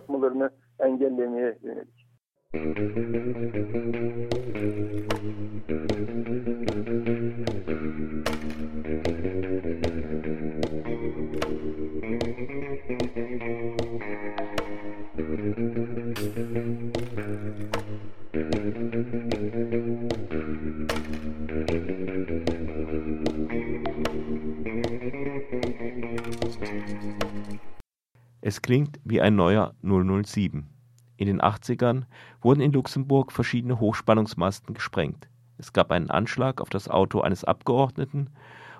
Es 28.40 28.62
klingt 28.62 29.00
wie 29.04 29.20
ein 29.20 29.34
neuer 29.34 29.74
007. 29.82 30.75
In 31.16 31.26
den 31.26 31.40
80ern 31.40 32.04
wurden 32.40 32.60
in 32.60 32.72
Luxemburg 32.72 33.32
verschiedene 33.32 33.80
Hochspannungsmasten 33.80 34.74
gesprengt. 34.74 35.28
Es 35.58 35.72
gab 35.72 35.90
einen 35.90 36.10
Anschlag 36.10 36.60
auf 36.60 36.68
das 36.68 36.88
Auto 36.88 37.20
eines 37.20 37.44
Abgeordneten 37.44 38.30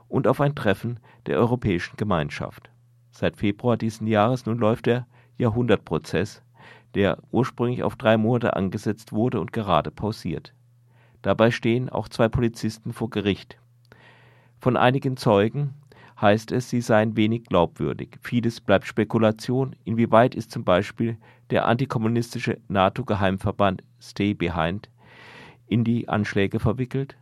und 0.09 0.29
auf 0.29 0.41
ein 0.41 0.55
Treffen 0.55 1.01
der 1.27 1.39
Europäischen 1.39 1.97
Gemeinschaft. 1.97 2.71
Seit 3.11 3.37
Februar 3.39 3.77
diesen 3.77 4.07
Jahres 4.07 4.45
nun 4.45 4.59
läuft 4.59 4.87
der 4.87 5.07
Jahrhundertprozess, 5.39 6.43
der 6.95 7.19
ursprünglich 7.31 7.83
auf 7.83 7.97
drei 7.97 8.17
Monate 8.17 8.57
angesetzt 8.57 9.13
wurde 9.13 9.41
und 9.41 9.53
gerade 9.53 9.91
pausiert. 9.91 10.53
Dabei 11.23 11.51
stehen 11.51 11.89
auch 11.89 12.09
zwei 12.09 12.29
Polizisten 12.29 12.93
vor 12.93 13.11
Gericht. 13.11 13.59
Von 14.61 14.77
einigen 14.77 15.17
Zeugen 15.17 15.75
heißt 16.21 16.53
es, 16.53 16.71
sie 16.71 16.81
seien 16.81 17.17
wenig 17.17 17.45
glaubwürdig. 17.45 18.19
Vieles 18.23 18.61
bleibt 18.61 18.87
Spekulation. 18.87 19.77
Inwieweit 19.85 20.35
ist 20.35 20.51
zum 20.51 20.65
Beispiel 20.65 21.19
der 21.51 21.67
antikommunistische 21.67 22.59
NATO-Geheimverband 22.69 23.83
Stay 24.01 24.35
Behind 24.35 24.89
in 25.67 25.85
die 25.85 26.09
Anschläge 26.09 26.61
verwickelt? 26.61 27.17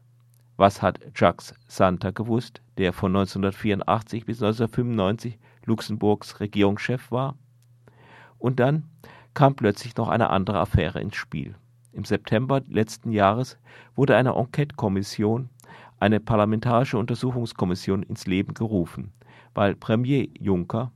Was 0.56 0.82
hat 0.82 1.00
Jacques 1.14 1.54
Santa 1.66 2.10
gewusst, 2.10 2.62
der 2.78 2.92
von 2.92 3.10
1984 3.10 4.24
bis 4.24 4.42
1995 4.42 5.38
Luxemburgs 5.64 6.40
Regierungschef 6.40 7.10
war? 7.10 7.36
Und 8.38 8.60
dann 8.60 8.84
kam 9.34 9.56
plötzlich 9.56 9.96
noch 9.96 10.08
eine 10.08 10.30
andere 10.30 10.60
Affäre 10.60 11.00
ins 11.00 11.16
Spiel. 11.16 11.56
Im 11.92 12.04
September 12.04 12.62
letzten 12.68 13.10
Jahres 13.10 13.58
wurde 13.94 14.16
eine 14.16 14.34
Enquete-Kommission, 14.34 15.48
eine 15.98 16.20
parlamentarische 16.20 16.98
Untersuchungskommission 16.98 18.02
ins 18.02 18.26
Leben 18.26 18.54
gerufen, 18.54 19.12
weil 19.54 19.74
Premier 19.74 20.28
Juncker 20.38 20.92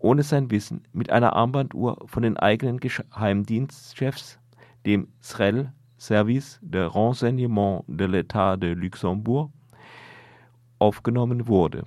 ohne 0.00 0.22
sein 0.22 0.50
Wissen 0.50 0.82
mit 0.92 1.10
einer 1.10 1.34
Armbanduhr 1.34 1.98
von 2.06 2.22
den 2.22 2.36
eigenen 2.36 2.80
Geheimdienstchefs, 2.80 4.38
dem 4.84 5.08
SREL, 5.20 5.72
Service 5.98 6.58
de 6.62 6.82
Renseignement 6.86 7.84
de 7.86 8.06
l'État 8.06 8.56
de 8.56 8.72
Luxembourg, 8.72 9.50
aufgenommen 10.78 11.46
wurde. 11.46 11.84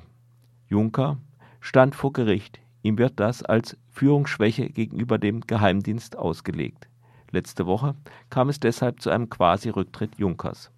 Juncker 0.69 1.17
stand 1.59 1.95
vor 1.95 2.13
Gericht. 2.13 2.59
Ihm 2.83 2.97
wird 2.97 3.19
das 3.19 3.41
als 3.43 3.75
Führungsschwäche 3.89 4.69
gegenüber 4.69 5.17
dem 5.17 5.41
Geheimdienst 5.41 6.17
ausgelegt. 6.17 6.87
Letzte 7.31 7.65
Woche 7.65 7.95
kam 8.29 8.49
es 8.49 8.59
deshalb 8.59 9.01
zu 9.01 9.09
einem 9.09 9.29
Quasi-Rücktritt 9.29 10.19
Junkers. 10.19 10.71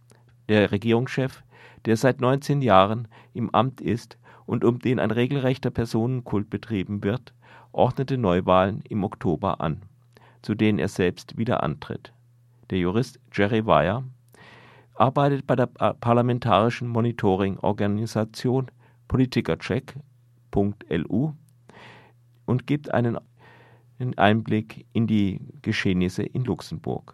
Der 0.47 0.71
Regierungschef, 0.71 1.43
der 1.83 1.97
seit 1.97 2.21
19 2.21 2.61
Jahren 2.61 3.09
im 3.33 3.53
Amt 3.53 3.81
ist 3.81 4.17
und 4.45 4.63
um 4.63 4.79
den 4.79 4.99
ein 4.99 5.11
regelrechter 5.11 5.71
Personenkult 5.71 6.49
betrieben 6.49 7.03
wird, 7.03 7.33
ordnete 7.71 8.17
Neuwahlen 8.17 8.81
im 8.89 9.03
Oktober 9.03 9.61
an, 9.61 9.81
zu 10.41 10.55
denen 10.55 10.79
er 10.79 10.87
selbst 10.87 11.37
wieder 11.37 11.61
antritt. 11.63 12.13
Der 12.69 12.79
Jurist 12.79 13.19
Jerry 13.33 13.65
Weyer 13.65 14.03
arbeitet 14.95 15.45
bei 15.45 15.55
der 15.55 15.67
parlamentarischen 15.67 16.87
Monitoring-Organisation 16.87 18.71
Politikercheck.lu 19.07 21.33
und 22.45 22.67
gibt 22.67 22.93
einen 22.93 23.17
Einblick 24.17 24.85
in 24.93 25.07
die 25.07 25.41
Geschehnisse 25.61 26.23
in 26.23 26.45
Luxemburg. 26.45 27.13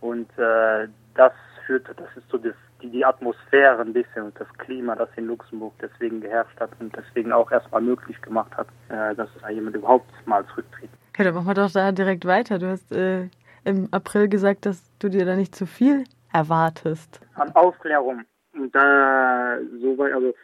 Und 0.00 0.28
äh, 0.38 0.88
das 1.14 1.32
führt, 1.66 1.88
das 1.88 2.16
ist 2.16 2.28
so 2.30 2.38
das, 2.38 2.54
die, 2.82 2.90
die 2.90 3.04
Atmosphäre 3.04 3.80
ein 3.80 3.92
bisschen 3.92 4.24
und 4.24 4.40
das 4.40 4.48
Klima, 4.58 4.94
das 4.94 5.08
in 5.16 5.26
Luxemburg 5.26 5.74
deswegen 5.80 6.20
geherrscht 6.20 6.58
hat 6.60 6.70
und 6.78 6.94
deswegen 6.96 7.32
auch 7.32 7.50
erstmal 7.50 7.82
möglich 7.82 8.20
gemacht 8.22 8.56
hat, 8.56 8.68
äh, 8.88 9.14
dass 9.14 9.28
da 9.40 9.48
jemand 9.48 9.76
überhaupt 9.76 10.10
mal 10.26 10.44
zurücktritt. 10.46 10.90
Ja, 11.16 11.24
dann 11.24 11.34
machen 11.34 11.46
wir 11.46 11.54
doch 11.54 11.70
da 11.70 11.92
direkt 11.92 12.24
weiter. 12.24 12.58
Du 12.58 12.68
hast 12.68 12.92
äh, 12.92 13.28
im 13.64 13.88
April 13.90 14.28
gesagt, 14.28 14.66
dass 14.66 14.82
du 14.98 15.08
dir 15.08 15.24
da 15.24 15.36
nicht 15.36 15.54
zu 15.54 15.66
viel 15.66 16.04
erwartest. 16.32 17.20
An 17.34 17.54
Aufklärung. 17.54 18.24
Und 18.54 18.74
da 18.74 19.58
so 19.80 19.98
weit, 19.98 20.12
also 20.12 20.34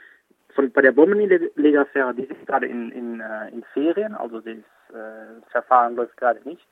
von, 0.55 0.71
bei 0.73 0.83
der 0.83 0.93
Bombenlegaffäre, 0.93 2.15
die 2.15 2.25
ist 2.25 2.47
gerade 2.47 2.67
in, 2.67 2.91
in, 2.93 3.21
äh, 3.21 3.49
in 3.49 3.65
Ferien, 3.73 4.15
also 4.15 4.41
das 4.41 4.57
äh, 4.57 5.51
Verfahren 5.51 5.97
läuft 5.97 6.17
gerade 6.17 6.41
nicht 6.49 6.67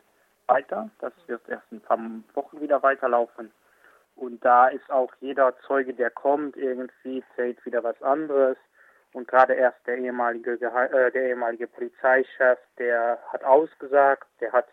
weiter. 0.46 0.90
Das 1.00 1.12
wird 1.26 1.48
erst 1.48 1.64
in 1.70 1.78
ein 1.78 1.82
paar 1.82 1.98
Wochen 2.34 2.60
wieder 2.60 2.82
weiterlaufen. 2.82 3.50
Und 4.20 4.44
da 4.44 4.68
ist 4.68 4.90
auch 4.90 5.10
jeder 5.20 5.58
Zeuge, 5.66 5.94
der 5.94 6.10
kommt, 6.10 6.54
irgendwie 6.54 7.24
zählt 7.34 7.64
wieder 7.64 7.82
was 7.82 8.00
anderes. 8.02 8.58
Und 9.14 9.26
gerade 9.26 9.54
erst 9.54 9.78
der 9.86 9.96
ehemalige, 9.96 10.52
äh, 10.52 11.10
der 11.10 11.22
ehemalige 11.30 11.66
Polizeichef, 11.66 12.58
der 12.78 13.18
hat 13.32 13.42
ausgesagt, 13.44 14.28
der 14.40 14.52
hat 14.52 14.68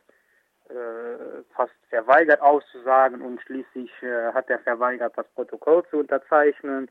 äh, 0.70 1.44
fast 1.56 1.72
verweigert 1.90 2.42
auszusagen 2.42 3.22
und 3.22 3.42
schließlich 3.42 3.90
äh, 4.04 4.34
hat 4.34 4.50
er 4.50 4.60
verweigert, 4.60 5.18
das 5.18 5.28
Protokoll 5.30 5.86
zu 5.90 6.00
unterzeichnen. 6.00 6.90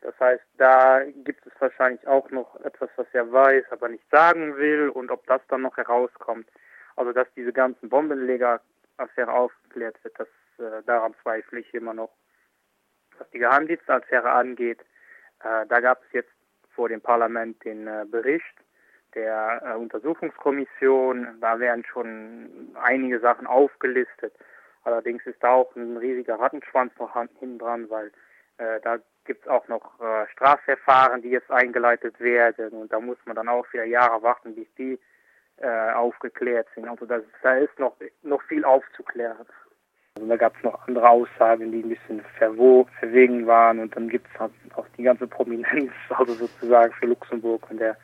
Das 0.00 0.18
heißt, 0.18 0.44
da 0.56 1.04
gibt 1.04 1.46
es 1.46 1.52
wahrscheinlich 1.60 2.04
auch 2.08 2.28
noch 2.32 2.60
etwas, 2.64 2.90
was 2.96 3.06
er 3.12 3.30
weiß, 3.30 3.66
aber 3.70 3.88
nicht 3.88 4.04
sagen 4.10 4.56
will 4.56 4.88
und 4.88 5.12
ob 5.12 5.24
das 5.28 5.42
dann 5.46 5.62
noch 5.62 5.76
herauskommt. 5.76 6.48
Also, 6.96 7.12
dass 7.12 7.28
diese 7.36 7.52
ganzen 7.52 7.88
Bombenleger-Affäre 7.88 9.32
aufgeklärt 9.32 10.02
wird, 10.02 10.18
das, 10.18 10.28
äh, 10.58 10.82
daran 10.86 11.14
zweifle 11.22 11.60
ich 11.60 11.74
immer 11.74 11.94
noch. 11.94 12.10
Was 13.18 13.28
die 13.30 13.38
Geheimdienstaffäre 13.38 14.30
angeht, 14.30 14.80
äh, 15.42 15.66
da 15.66 15.80
gab 15.80 16.02
es 16.04 16.12
jetzt 16.12 16.30
vor 16.74 16.88
dem 16.88 17.00
Parlament 17.00 17.64
den 17.64 17.86
äh, 17.88 18.04
Bericht 18.08 18.44
der 19.14 19.62
äh, 19.64 19.76
Untersuchungskommission. 19.76 21.38
Da 21.40 21.58
werden 21.58 21.84
schon 21.84 22.76
einige 22.80 23.18
Sachen 23.20 23.46
aufgelistet. 23.46 24.32
Allerdings 24.84 25.26
ist 25.26 25.42
da 25.42 25.50
auch 25.50 25.74
ein 25.74 25.96
riesiger 25.96 26.38
Rattenschwanz 26.38 26.92
noch 26.98 27.12
hinten 27.14 27.58
dran, 27.58 27.90
weil 27.90 28.12
äh, 28.58 28.80
da 28.80 28.98
gibt 29.24 29.42
es 29.42 29.48
auch 29.48 29.66
noch 29.68 30.00
äh, 30.00 30.26
Strafverfahren, 30.32 31.22
die 31.22 31.30
jetzt 31.30 31.50
eingeleitet 31.50 32.18
werden 32.20 32.80
und 32.80 32.92
da 32.92 33.00
muss 33.00 33.18
man 33.24 33.36
dann 33.36 33.48
auch 33.48 33.70
wieder 33.72 33.84
Jahre 33.84 34.22
warten, 34.22 34.54
bis 34.54 34.72
die 34.76 34.98
aufgeklärt 35.60 36.68
sind. 36.76 36.86
Also 36.86 37.04
das, 37.04 37.24
da 37.42 37.56
ist 37.56 37.76
noch, 37.80 37.96
noch 38.22 38.40
viel 38.42 38.64
aufzuklären. 38.64 39.44
Also 40.18 40.30
da 40.30 40.36
gab 40.36 40.56
es 40.56 40.64
noch 40.64 40.88
andere 40.88 41.08
Aussagen, 41.08 41.70
die 41.70 41.78
ein 41.78 41.90
bisschen 41.90 42.20
verwo 42.38 42.88
verwegen 42.98 43.46
waren 43.46 43.78
und 43.78 43.94
dann 43.94 44.08
gibt 44.08 44.26
es 44.34 44.40
auch 44.74 44.86
die 44.96 45.04
ganze 45.04 45.28
Prominenz, 45.28 45.92
also 46.08 46.34
sozusagen 46.34 46.92
für 46.94 47.06
Luxemburg 47.06 47.70
und 47.70 47.78
der 47.78 47.96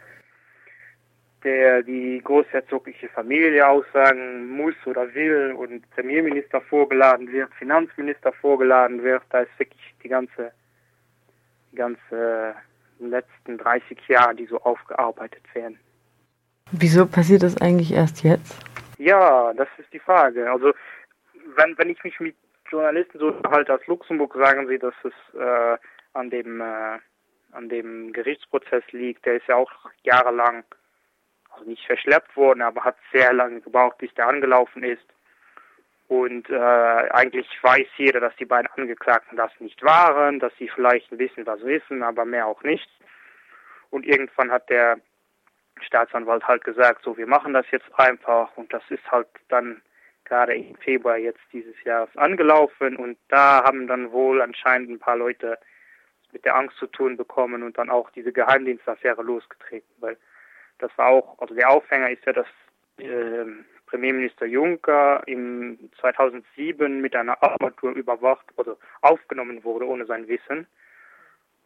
der 1.42 1.82
die 1.82 2.22
großherzogliche 2.24 3.08
Familie 3.08 3.68
aussagen 3.68 4.48
muss 4.48 4.74
oder 4.86 5.12
will 5.12 5.52
und 5.58 5.90
Premierminister 5.90 6.60
vorgeladen 6.60 7.30
wird, 7.32 7.52
Finanzminister 7.54 8.32
vorgeladen 8.32 9.02
wird, 9.02 9.22
da 9.28 9.40
ist 9.40 9.58
wirklich 9.58 9.94
die 10.02 10.08
ganze 10.08 10.52
die 11.72 11.76
ganze 11.76 12.54
letzten 13.00 13.58
30 13.58 13.98
Jahre, 14.06 14.36
die 14.36 14.46
so 14.46 14.60
aufgearbeitet 14.60 15.42
werden. 15.52 15.78
Wieso 16.70 17.06
passiert 17.06 17.42
das 17.42 17.60
eigentlich 17.60 17.92
erst 17.92 18.22
jetzt? 18.22 18.56
Ja, 18.98 19.52
das 19.54 19.68
ist 19.76 19.92
die 19.92 19.98
Frage. 19.98 20.48
Also 20.50 20.72
wenn, 21.56 21.76
wenn 21.78 21.90
ich 21.90 22.02
mich 22.04 22.18
mit 22.20 22.36
Journalisten 22.70 23.18
so 23.18 23.34
halte 23.50 23.74
aus 23.74 23.86
Luxemburg, 23.86 24.34
sagen 24.34 24.66
sie, 24.68 24.78
dass 24.78 24.94
es 25.02 25.38
äh, 25.38 25.76
an 26.12 26.30
dem 26.30 26.60
äh, 26.60 26.98
an 27.52 27.68
dem 27.68 28.12
Gerichtsprozess 28.12 28.82
liegt. 28.90 29.24
Der 29.26 29.36
ist 29.36 29.46
ja 29.46 29.56
auch 29.56 29.70
jahrelang 30.02 30.64
also 31.50 31.64
nicht 31.68 31.86
verschleppt 31.86 32.36
worden, 32.36 32.62
aber 32.62 32.84
hat 32.84 32.96
sehr 33.12 33.32
lange 33.32 33.60
gebraucht, 33.60 33.98
bis 33.98 34.12
der 34.14 34.26
angelaufen 34.26 34.82
ist. 34.82 35.04
Und 36.08 36.50
äh, 36.50 36.56
eigentlich 36.56 37.46
weiß 37.62 37.86
jeder, 37.96 38.20
dass 38.20 38.36
die 38.36 38.44
beiden 38.44 38.70
Angeklagten 38.76 39.36
das 39.36 39.50
nicht 39.60 39.82
waren, 39.82 40.38
dass 40.38 40.52
sie 40.58 40.68
vielleicht 40.68 41.10
ein 41.10 41.18
bisschen 41.18 41.46
was 41.46 41.62
wissen, 41.62 42.02
aber 42.02 42.24
mehr 42.24 42.46
auch 42.46 42.62
nicht. 42.62 42.88
Und 43.90 44.04
irgendwann 44.04 44.50
hat 44.50 44.68
der 44.68 44.98
Staatsanwalt 45.80 46.46
halt 46.46 46.64
gesagt, 46.64 47.02
so 47.04 47.16
wir 47.16 47.26
machen 47.26 47.54
das 47.54 47.66
jetzt 47.70 47.88
einfach 47.98 48.54
und 48.56 48.72
das 48.72 48.82
ist 48.90 49.10
halt 49.10 49.28
dann 49.48 49.80
gerade 50.24 50.54
im 50.54 50.76
Februar 50.76 51.16
jetzt 51.16 51.40
dieses 51.52 51.74
Jahres 51.84 52.14
angelaufen 52.16 52.96
und 52.96 53.18
da 53.28 53.62
haben 53.64 53.86
dann 53.86 54.12
wohl 54.12 54.40
anscheinend 54.40 54.90
ein 54.90 54.98
paar 54.98 55.16
Leute 55.16 55.58
mit 56.32 56.44
der 56.44 56.56
Angst 56.56 56.76
zu 56.78 56.86
tun 56.86 57.16
bekommen 57.16 57.62
und 57.62 57.78
dann 57.78 57.90
auch 57.90 58.10
diese 58.10 58.32
Geheimdienstaffäre 58.32 59.22
losgetreten, 59.22 59.88
weil 60.00 60.16
das 60.78 60.90
war 60.96 61.08
auch, 61.08 61.38
also 61.38 61.54
der 61.54 61.70
Aufhänger 61.70 62.10
ist 62.10 62.24
ja, 62.26 62.32
dass 62.32 62.46
äh, 62.98 63.44
Premierminister 63.86 64.46
Juncker 64.46 65.22
im 65.26 65.78
2007 66.00 67.00
mit 67.00 67.14
einer 67.14 67.40
Armatur 67.42 67.92
überwacht, 67.92 68.46
also 68.56 68.76
aufgenommen 69.02 69.62
wurde 69.62 69.86
ohne 69.86 70.06
sein 70.06 70.26
Wissen. 70.26 70.66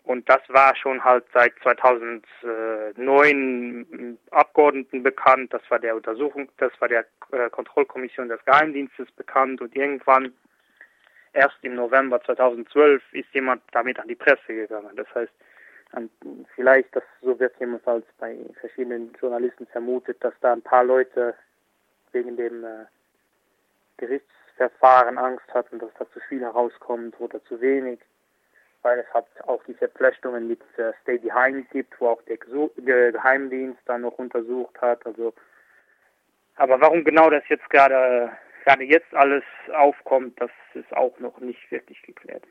Und 0.08 0.26
das 0.26 0.40
war 0.48 0.74
schon 0.74 1.04
halt 1.04 1.26
seit 1.34 1.52
2009 1.62 4.18
Abgeordneten 4.30 5.02
bekannt. 5.02 5.52
Das 5.52 5.60
war 5.68 5.78
der 5.78 5.96
Untersuchung, 5.96 6.48
das 6.56 6.72
war 6.80 6.88
der 6.88 7.04
äh, 7.30 7.50
Kontrollkommission 7.50 8.30
des 8.30 8.42
Geheimdienstes 8.46 9.12
bekannt. 9.12 9.60
Und 9.60 9.76
irgendwann, 9.76 10.32
erst 11.34 11.58
im 11.60 11.74
November 11.74 12.22
2012, 12.22 13.02
ist 13.12 13.28
jemand 13.34 13.60
damit 13.72 14.00
an 14.00 14.08
die 14.08 14.14
Presse 14.14 14.46
gegangen. 14.46 14.96
Das 14.96 15.14
heißt, 15.14 15.30
vielleicht, 16.54 16.96
das 16.96 17.04
so 17.20 17.38
wird 17.38 17.52
jedenfalls 17.60 18.06
bei 18.18 18.34
verschiedenen 18.60 19.12
Journalisten 19.20 19.66
vermutet, 19.66 20.24
dass 20.24 20.32
da 20.40 20.54
ein 20.54 20.62
paar 20.62 20.84
Leute 20.84 21.34
wegen 22.12 22.38
dem 22.38 22.64
äh, 22.64 22.86
Gerichtsverfahren 23.98 25.18
Angst 25.18 25.52
hatten, 25.52 25.78
dass 25.78 25.90
da 25.98 26.10
zu 26.12 26.20
viel 26.30 26.40
herauskommt 26.40 27.20
oder 27.20 27.44
zu 27.44 27.60
wenig, 27.60 28.00
weil 28.82 29.00
es 29.00 29.14
hat 29.14 29.26
auch 29.46 29.62
die 29.64 29.74
Verflechtungen 29.74 30.48
mit 30.48 30.60
äh, 30.76 30.92
Stay 31.02 31.18
Behind 31.18 31.68
gibt, 31.70 32.00
wo 32.00 32.08
auch 32.08 32.22
der 32.22 32.36
Ge 32.36 32.70
Geheimdienst 33.12 33.80
dann 33.86 34.02
noch 34.02 34.18
untersucht 34.18 34.80
hat. 34.80 35.04
Also, 35.06 35.34
aber 36.56 36.80
warum 36.80 37.04
genau 37.04 37.30
das 37.30 37.42
jetzt 37.48 37.68
gerade 37.70 38.32
gerade 38.64 38.84
jetzt 38.84 39.14
alles 39.14 39.44
aufkommt, 39.74 40.40
das 40.40 40.50
ist 40.74 40.94
auch 40.94 41.18
noch 41.18 41.38
nicht 41.40 41.70
wirklich 41.70 42.00
geklärt. 42.02 42.44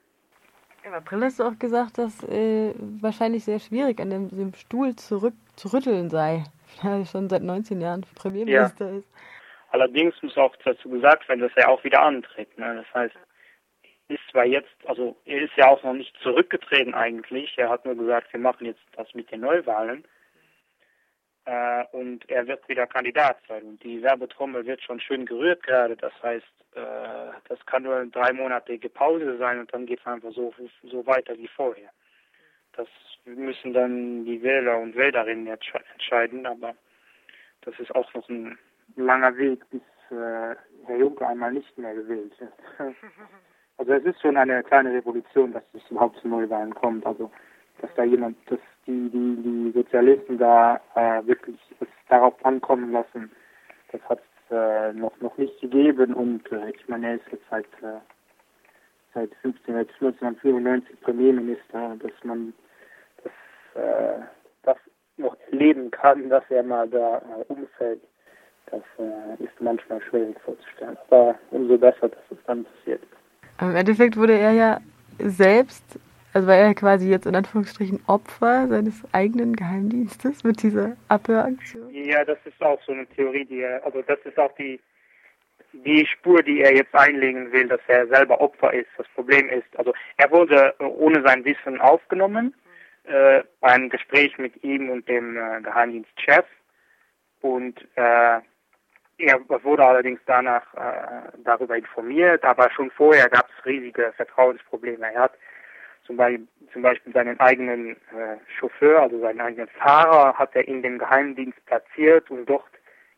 Im 0.83 0.93
April 0.93 1.21
hast 1.21 1.39
du 1.39 1.43
auch 1.43 1.59
gesagt, 1.59 1.97
dass 1.97 2.23
äh, 2.23 2.73
wahrscheinlich 3.01 3.43
sehr 3.43 3.59
schwierig 3.59 3.99
an 3.99 4.09
dem, 4.09 4.29
dem 4.29 4.53
Stuhl 4.53 4.95
zurück 4.95 5.33
zu 5.55 5.67
rütteln 5.73 6.09
sei, 6.09 6.43
weil 6.81 7.01
er 7.01 7.05
schon 7.05 7.29
seit 7.29 7.43
19 7.43 7.81
Jahren 7.81 8.05
Premierminister 8.15 8.89
ja. 8.89 8.97
ist. 8.97 9.07
Allerdings 9.71 10.15
muss 10.23 10.37
auch 10.37 10.55
dazu 10.63 10.89
gesagt 10.89 11.27
werden, 11.27 11.41
dass 11.41 11.51
er 11.55 11.69
auch 11.69 11.83
wieder 11.83 12.01
antritt. 12.01 12.57
Ne? 12.57 12.75
Das 12.75 12.93
heißt, 12.93 13.15
ist 14.09 14.21
zwar 14.31 14.45
jetzt, 14.45 14.75
also 14.85 15.17
er 15.25 15.41
ist 15.41 15.55
ja 15.57 15.67
auch 15.67 15.83
noch 15.83 15.93
nicht 15.93 16.15
zurückgetreten 16.21 16.93
eigentlich. 16.93 17.57
Er 17.57 17.69
hat 17.69 17.85
nur 17.85 17.95
gesagt, 17.95 18.31
wir 18.31 18.39
machen 18.39 18.65
jetzt 18.65 18.81
das 18.95 19.13
mit 19.13 19.31
den 19.31 19.41
Neuwahlen. 19.41 20.05
Äh, 21.45 21.85
und 21.91 22.29
er 22.29 22.47
wird 22.47 22.67
wieder 22.69 22.87
Kandidat 22.87 23.37
sein. 23.47 23.63
Und 23.63 23.83
die 23.83 24.01
Werbetrommel 24.01 24.65
wird 24.65 24.81
schon 24.81 24.99
schön 24.99 25.25
gerührt 25.25 25.63
gerade. 25.63 25.95
Das 25.95 26.13
heißt, 26.21 26.45
äh, 26.75 27.31
das 27.47 27.65
kann 27.65 27.83
nur 27.83 27.95
eine 27.95 28.09
dreimonatige 28.09 28.89
Pause 28.89 29.37
sein 29.37 29.59
und 29.59 29.73
dann 29.73 29.85
geht 29.85 29.99
es 29.99 30.05
einfach 30.05 30.31
so, 30.31 30.53
so 30.83 31.05
weiter 31.05 31.37
wie 31.37 31.47
vorher. 31.47 31.89
Das 32.73 32.87
müssen 33.25 33.73
dann 33.73 34.25
die 34.25 34.41
Wähler 34.41 34.77
und 34.77 34.95
Wählerinnen 34.95 35.47
entscheiden, 35.47 36.45
aber 36.45 36.75
das 37.61 37.77
ist 37.79 37.93
auch 37.95 38.13
noch 38.13 38.29
ein 38.29 38.57
langer 38.95 39.35
Weg, 39.37 39.67
bis 39.69 39.81
äh, 40.11 40.55
Herr 40.85 40.97
Juncker 40.97 41.27
einmal 41.27 41.51
nicht 41.51 41.77
mehr 41.77 41.93
gewählt 41.93 42.33
wird. 42.39 42.53
Also 43.77 43.93
es 43.93 44.03
ist 44.05 44.21
schon 44.21 44.37
eine 44.37 44.63
kleine 44.63 44.93
Revolution, 44.93 45.53
dass 45.53 45.63
es 45.73 45.89
überhaupt 45.91 46.17
zu 46.19 46.27
Neuwahlen 46.27 46.73
kommt. 46.73 47.05
Also 47.05 47.31
dass 47.81 47.93
da 47.95 48.03
jemand, 48.03 48.37
dass 48.49 48.59
die, 48.85 49.09
die, 49.09 49.35
die 49.43 49.71
Sozialisten 49.71 50.37
da 50.37 50.81
äh, 50.95 51.25
wirklich 51.27 51.59
es 51.79 51.87
darauf 52.09 52.33
ankommen 52.45 52.91
lassen, 52.91 53.31
das 53.91 54.01
hat 54.09 54.19
es 54.19 54.55
äh, 54.55 54.93
noch, 54.93 55.19
noch 55.21 55.37
nicht 55.37 55.59
gegeben 55.61 56.13
und 56.13 56.51
äh, 56.51 56.71
ich 56.71 56.87
meine, 56.87 57.07
er 57.07 57.15
ist 57.15 57.31
jetzt 57.31 57.43
seit, 57.49 57.65
äh, 57.83 57.99
seit 59.13 59.33
15, 59.41 59.75
1995 59.75 61.01
Premierminister, 61.01 61.95
dass 61.99 62.23
man 62.23 62.53
das, 63.23 63.83
äh, 63.83 64.21
das 64.63 64.77
noch 65.17 65.37
erleben 65.51 65.91
kann, 65.91 66.29
dass 66.29 66.43
er 66.49 66.63
mal 66.63 66.87
da 66.89 67.17
äh, 67.17 67.53
umfällt. 67.53 68.01
Das 68.69 68.83
äh, 68.99 69.43
ist 69.43 69.59
manchmal 69.61 70.01
schwierig 70.01 70.37
vorzustellen. 70.41 70.97
Aber 71.07 71.35
umso 71.51 71.77
besser, 71.77 72.09
dass 72.09 72.23
es 72.31 72.37
dann 72.45 72.65
passiert. 72.65 73.01
Im 73.59 73.75
Endeffekt 73.75 74.17
wurde 74.17 74.37
er 74.37 74.51
ja 74.51 74.81
selbst 75.19 75.99
also 76.37 76.49
war 76.49 76.55
er 76.55 76.75
quasi 76.75 77.09
jetzt 77.09 77.25
in 77.25 77.35
Anführungsstrichen 77.35 77.99
Opfer 78.05 78.67
seines 78.67 79.01
eigenen 79.11 79.55
Geheimdienstes 79.55 80.43
mit 80.43 80.61
dieser 80.61 80.95
Abhöraktion? 81.07 81.89
Ja, 81.91 82.23
das 82.25 82.37
ist 82.45 82.61
auch 82.61 82.79
so 82.83 82.91
eine 82.91 83.07
Theorie, 83.07 83.43
die 83.43 83.61
er, 83.61 83.83
also 83.83 84.03
das 84.03 84.19
ist 84.23 84.37
auch 84.37 84.53
die, 84.53 84.79
die 85.73 86.05
Spur, 86.05 86.43
die 86.43 86.61
er 86.61 86.75
jetzt 86.75 86.93
einlegen 86.93 87.51
will, 87.51 87.67
dass 87.67 87.79
er 87.87 88.05
selber 88.05 88.39
Opfer 88.39 88.71
ist. 88.71 88.89
Das 88.99 89.07
Problem 89.15 89.49
ist, 89.49 89.65
also 89.77 89.95
er 90.17 90.29
wurde 90.29 90.75
ohne 90.77 91.23
sein 91.23 91.43
Wissen 91.43 91.81
aufgenommen, 91.81 92.53
äh, 93.05 93.41
beim 93.59 93.89
Gespräch 93.89 94.37
mit 94.37 94.63
ihm 94.63 94.91
und 94.91 95.09
dem 95.09 95.37
äh, 95.37 95.61
Geheimdienstchef 95.61 96.45
und 97.41 97.79
äh, 97.95 98.41
er 99.17 99.39
wurde 99.63 99.83
allerdings 99.83 100.19
danach 100.25 100.73
äh, 100.75 101.31
darüber 101.43 101.75
informiert, 101.75 102.43
aber 102.43 102.69
schon 102.71 102.91
vorher 102.91 103.29
gab 103.29 103.49
es 103.49 103.65
riesige 103.65 104.13
Vertrauensprobleme. 104.15 105.11
Er 105.13 105.21
hat 105.21 105.33
zum 106.05 106.17
Beispiel, 106.17 106.47
zum 106.71 106.81
Beispiel 106.83 107.13
seinen 107.13 107.39
eigenen 107.39 107.91
äh, 107.91 108.37
Chauffeur, 108.59 109.01
also 109.01 109.19
seinen 109.19 109.41
eigenen 109.41 109.67
Fahrer, 109.69 110.37
hat 110.37 110.55
er 110.55 110.67
in 110.67 110.81
den 110.81 110.99
Geheimdienst 110.99 111.63
platziert, 111.65 112.29
um 112.29 112.45
dort 112.45 112.63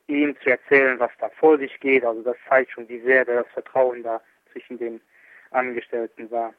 ihm 0.08 0.36
zu 0.42 0.50
erzählen, 0.50 1.00
was 1.00 1.12
da 1.20 1.30
vor 1.30 1.58
sich 1.58 1.80
geht. 1.80 2.04
Also 2.04 2.24
das 2.24 2.38
zeigt 2.48 2.72
schon, 2.72 2.88
wie 2.90 3.00
sehr 3.02 3.26
das 3.26 3.46
Vertrauen 3.54 4.02
da 4.02 4.22
zwischen 4.52 4.80
den 4.80 5.02
Angestellten 5.52 6.32
war. 6.32 6.54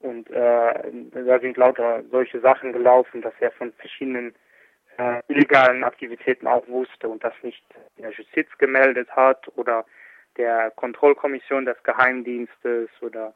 Und 0.00 0.30
äh, 0.30 0.92
da 1.24 1.38
sind 1.40 1.56
lauter 1.56 2.02
solche 2.10 2.40
Sachen 2.40 2.72
gelaufen, 2.72 3.22
dass 3.22 3.32
er 3.40 3.50
von 3.52 3.72
verschiedenen 3.74 4.34
äh, 4.98 5.22
illegalen 5.28 5.84
Aktivitäten 5.84 6.46
auch 6.46 6.66
wusste 6.68 7.08
und 7.08 7.22
das 7.22 7.34
nicht 7.42 7.62
der 7.98 8.10
Justiz 8.10 8.48
gemeldet 8.58 9.08
hat 9.10 9.48
oder 9.56 9.84
der 10.36 10.70
Kontrollkommission 10.72 11.64
des 11.64 11.82
Geheimdienstes 11.82 12.90
oder 13.00 13.34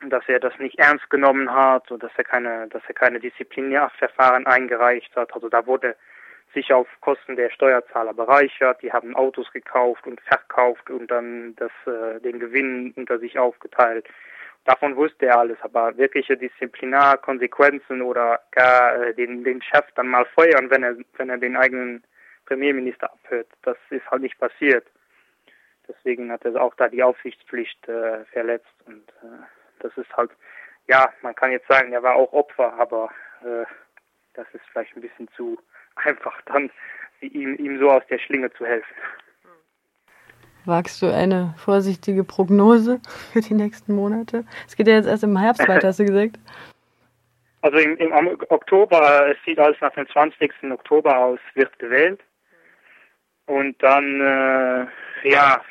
dass 0.00 0.24
er 0.28 0.40
das 0.40 0.58
nicht 0.58 0.78
ernst 0.78 1.08
genommen 1.10 1.52
hat 1.52 1.90
und 1.90 2.02
dass 2.02 2.12
er 2.16 2.24
keine, 2.24 2.68
dass 2.68 2.82
er 2.86 2.94
keine 2.94 3.18
Disziplinärverfahren 3.18 4.46
eingereicht 4.46 5.14
hat. 5.16 5.32
Also 5.32 5.48
da 5.48 5.66
wurde 5.66 5.96
sich 6.54 6.72
auf 6.72 6.88
Kosten 7.00 7.36
der 7.36 7.50
Steuerzahler 7.50 8.14
bereichert. 8.14 8.82
Die 8.82 8.92
haben 8.92 9.16
Autos 9.16 9.50
gekauft 9.52 10.06
und 10.06 10.20
verkauft 10.22 10.90
und 10.90 11.10
dann 11.10 11.56
das, 11.56 11.72
äh, 11.86 12.20
den 12.20 12.38
Gewinn 12.38 12.92
unter 12.96 13.18
sich 13.18 13.38
aufgeteilt. 13.38 14.06
Davon 14.66 14.96
wusste 14.96 15.26
er 15.26 15.38
alles, 15.38 15.58
aber 15.62 15.96
wirkliche 15.96 16.36
Disziplinarkonsequenzen 16.36 18.02
oder 18.02 18.40
gar 18.50 18.96
äh, 19.00 19.14
den, 19.14 19.44
den 19.44 19.62
Chef 19.62 19.84
dann 19.94 20.08
mal 20.08 20.26
feuern, 20.34 20.68
wenn 20.70 20.82
er, 20.82 20.96
wenn 21.16 21.30
er 21.30 21.38
den 21.38 21.56
eigenen 21.56 22.02
Premierminister 22.46 23.12
abhört, 23.12 23.46
das 23.62 23.76
ist 23.90 24.10
halt 24.10 24.22
nicht 24.22 24.38
passiert. 24.40 24.84
Deswegen 25.86 26.32
hat 26.32 26.44
er 26.44 26.60
auch 26.60 26.74
da 26.74 26.88
die 26.88 27.04
Aufsichtspflicht 27.04 27.88
äh, 27.88 28.24
verletzt 28.24 28.74
und 28.86 29.08
äh, 29.22 29.44
das 29.78 29.96
ist 29.96 30.12
halt, 30.16 30.32
ja, 30.88 31.12
man 31.22 31.36
kann 31.36 31.52
jetzt 31.52 31.68
sagen, 31.68 31.92
er 31.92 32.02
war 32.02 32.16
auch 32.16 32.32
Opfer, 32.32 32.72
aber 32.74 33.10
äh, 33.42 33.64
das 34.34 34.48
ist 34.52 34.64
vielleicht 34.72 34.96
ein 34.96 35.02
bisschen 35.02 35.28
zu 35.36 35.60
einfach 35.94 36.42
dann, 36.46 36.72
ihm, 37.20 37.54
ihm 37.54 37.78
so 37.78 37.88
aus 37.88 38.02
der 38.10 38.18
Schlinge 38.18 38.52
zu 38.54 38.66
helfen. 38.66 38.94
Wagst 40.66 41.00
du 41.00 41.06
eine 41.06 41.54
vorsichtige 41.56 42.24
Prognose 42.24 43.00
für 43.32 43.40
die 43.40 43.54
nächsten 43.54 43.94
Monate? 43.94 44.44
Es 44.66 44.76
geht 44.76 44.88
ja 44.88 44.94
jetzt 44.94 45.06
erst 45.06 45.24
im 45.24 45.38
Herbst 45.38 45.66
weiter, 45.68 45.88
hast 45.88 46.00
du 46.00 46.04
gesagt? 46.04 46.38
Also 47.62 47.78
im, 47.78 47.96
im 47.96 48.12
Oktober, 48.48 49.28
es 49.30 49.36
sieht 49.44 49.58
alles 49.58 49.76
nach 49.80 49.92
dem 49.94 50.08
20. 50.08 50.52
Oktober 50.70 51.16
aus, 51.16 51.38
wird 51.54 51.76
gewählt. 51.78 52.20
Und 53.46 53.80
dann, 53.82 54.20
äh, 54.20 55.30
ja, 55.30 55.62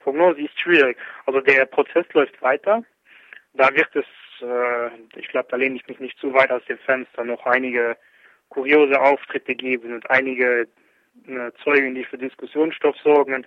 Prognose 0.00 0.42
ist 0.42 0.58
schwierig. 0.60 0.96
Also 1.26 1.40
der 1.40 1.64
Prozess 1.66 2.06
läuft 2.12 2.40
weiter 2.42 2.82
da 3.54 3.74
wird 3.74 3.94
es, 3.94 4.04
äh, 4.42 5.18
ich 5.18 5.28
glaube, 5.28 5.48
da 5.50 5.56
lehne 5.56 5.76
ich 5.76 5.86
mich 5.86 6.00
nicht 6.00 6.18
zu 6.18 6.34
weit 6.34 6.50
aus 6.50 6.64
dem 6.68 6.78
Fenster, 6.78 7.24
noch 7.24 7.46
einige 7.46 7.96
kuriose 8.48 9.00
Auftritte 9.00 9.54
geben 9.54 9.94
und 9.94 10.10
einige 10.10 10.68
äh, 11.26 11.50
Zeugen, 11.62 11.94
die 11.94 12.04
für 12.04 12.18
Diskussionsstoff 12.18 12.96
sorgen. 13.02 13.46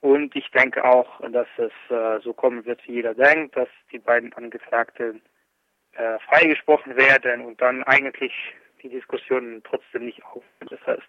Und 0.00 0.34
ich 0.36 0.50
denke 0.52 0.84
auch, 0.84 1.20
dass 1.30 1.48
es 1.56 1.72
äh, 1.90 2.20
so 2.20 2.32
kommen 2.32 2.64
wird, 2.64 2.86
wie 2.86 2.94
jeder 2.94 3.14
denkt, 3.14 3.56
dass 3.56 3.68
die 3.90 3.98
beiden 3.98 4.32
Angeklagten 4.34 5.20
äh, 5.92 6.18
freigesprochen 6.20 6.96
werden 6.96 7.44
und 7.44 7.60
dann 7.60 7.82
eigentlich 7.84 8.32
die 8.82 8.88
Diskussionen 8.88 9.62
trotzdem 9.64 10.04
nicht 10.04 10.24
auf. 10.24 10.44
Das 10.68 10.78
heißt, 10.86 11.08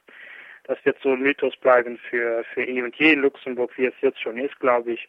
das 0.64 0.84
wird 0.86 0.98
so 1.02 1.12
ein 1.12 1.22
Mythos 1.22 1.56
bleiben 1.58 2.00
für, 2.10 2.44
für 2.54 2.64
eh 2.64 2.82
und 2.82 2.96
je 2.96 3.14
in 3.14 3.22
Luxemburg, 3.22 3.72
wie 3.78 3.86
es 3.86 3.94
jetzt 4.02 4.22
schon 4.22 4.38
ist, 4.38 4.60
glaube 4.60 4.94
ich. 4.94 5.08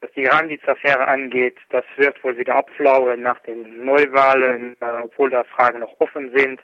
Was 0.00 0.12
die 0.12 0.26
Randitz-Affäre 0.26 1.08
angeht, 1.08 1.56
das 1.70 1.84
wird 1.96 2.22
wohl 2.22 2.36
wieder 2.36 2.56
abflauen 2.56 3.22
nach 3.22 3.40
den 3.40 3.84
Neuwahlen, 3.84 4.76
äh, 4.80 5.02
obwohl 5.02 5.30
da 5.30 5.42
Fragen 5.44 5.80
noch 5.80 5.98
offen 6.00 6.30
sind. 6.36 6.60